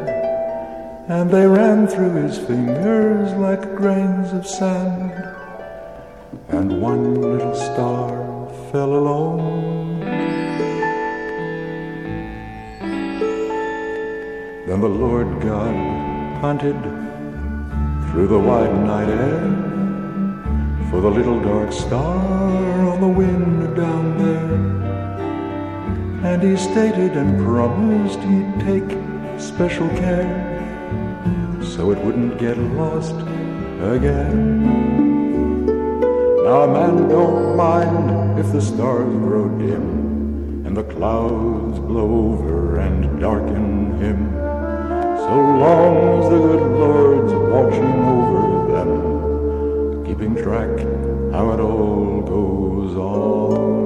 and 1.08 1.30
they 1.30 1.46
ran 1.46 1.86
through 1.86 2.14
His 2.24 2.38
fingers 2.38 3.30
like 3.34 3.76
grains 3.76 4.32
of 4.32 4.44
sand. 4.44 5.12
And 6.48 6.82
one 6.82 7.14
little 7.20 7.54
star 7.54 8.10
fell 8.72 8.92
alone. 8.92 10.00
Then 14.66 14.80
the 14.80 14.94
Lord 15.06 15.40
God 15.40 15.74
hunted 16.40 16.80
through 18.10 18.26
the 18.26 18.40
wide 18.40 18.74
night 18.92 19.08
air 19.08 19.79
for 20.90 21.00
the 21.00 21.08
little 21.08 21.40
dark 21.40 21.72
star 21.72 22.88
on 22.90 23.00
the 23.00 23.06
wind 23.06 23.76
down 23.76 24.18
there. 24.18 24.54
And 26.32 26.42
he 26.42 26.56
stated 26.56 27.16
and 27.16 27.38
promised 27.44 28.18
he'd 28.18 28.60
take 28.66 28.98
special 29.40 29.88
care 29.90 30.28
so 31.62 31.92
it 31.92 31.98
wouldn't 32.04 32.38
get 32.38 32.58
lost 32.58 33.14
again. 33.94 34.66
Now 36.42 36.62
a 36.62 36.68
man 36.68 37.08
don't 37.08 37.56
mind 37.56 38.40
if 38.40 38.50
the 38.50 38.60
stars 38.60 39.14
grow 39.14 39.48
dim 39.58 40.66
and 40.66 40.76
the 40.76 40.82
clouds 40.82 41.78
blow 41.78 42.32
over 42.32 42.80
and 42.80 43.20
darken 43.20 43.96
him. 44.00 44.32
So 45.18 45.36
long 45.64 45.96
as 46.18 46.30
the 46.30 46.38
good 46.38 46.62
Lord's 46.80 47.32
watching 47.32 48.04
over 48.04 48.72
them 48.72 49.19
keeping 50.10 50.34
track 50.34 50.76
how 51.32 51.52
it 51.52 51.60
all 51.60 52.20
goes 52.22 52.96
on. 52.96 53.84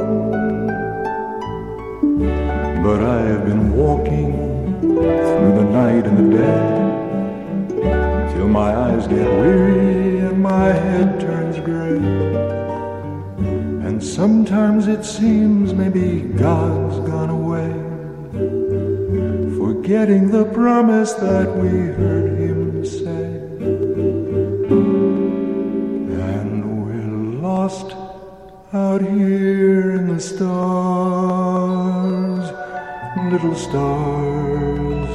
But 2.83 3.03
I've 3.03 3.45
been 3.45 3.77
walking 3.77 4.33
through 4.81 5.55
the 5.61 5.65
night 5.65 6.07
and 6.07 6.17
the 6.17 6.29
day 6.39 6.61
till 8.33 8.49
my 8.49 8.75
eyes 8.75 9.07
get 9.07 9.29
weary 9.43 10.21
and 10.21 10.43
my 10.43 10.69
head 10.69 11.21
turns 11.21 11.59
gray. 11.59 11.99
And 13.87 14.03
sometimes 14.03 14.87
it 14.87 15.05
seems 15.05 15.75
maybe 15.75 16.23
God's 16.23 17.07
gone 17.07 17.29
away. 17.29 17.71
forgetting 19.59 20.31
the 20.31 20.47
promise 20.47 21.13
that 21.13 21.55
we 21.59 21.69
heard 21.69 22.44
lost 27.65 27.97
out 28.75 29.01
here 29.01 29.93
in 29.97 30.05
the 30.09 30.21
stars, 30.21 30.45
little 33.33 33.55
stars, 33.55 35.09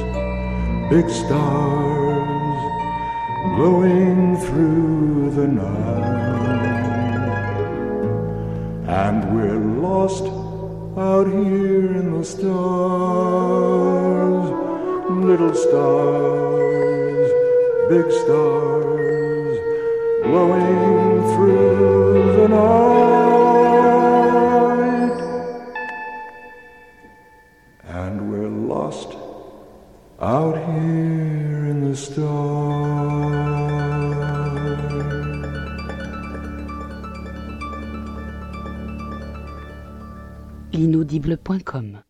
big 0.90 1.08
stars, 1.08 2.60
glowing 3.54 4.36
through 4.46 5.30
the 5.38 5.46
night. 5.46 6.10
And 9.04 9.18
we're 9.32 9.64
lost 9.86 10.24
out 10.98 11.28
here 11.28 11.92
in 12.00 12.18
the 12.18 12.24
stars, 12.24 12.50
little 15.08 15.54
stars, 15.54 17.30
big 17.92 18.10
stars, 18.22 19.58
glowing 20.24 21.20
through 21.36 22.09
night. 22.50 24.10
And 27.84 28.30
we're 28.30 28.48
lost 28.74 29.10
out 30.20 30.56
here 30.56 31.66
in 31.72 31.78
the 31.88 31.96
stars. 31.96 33.30
L'inaudible.com 40.72 42.09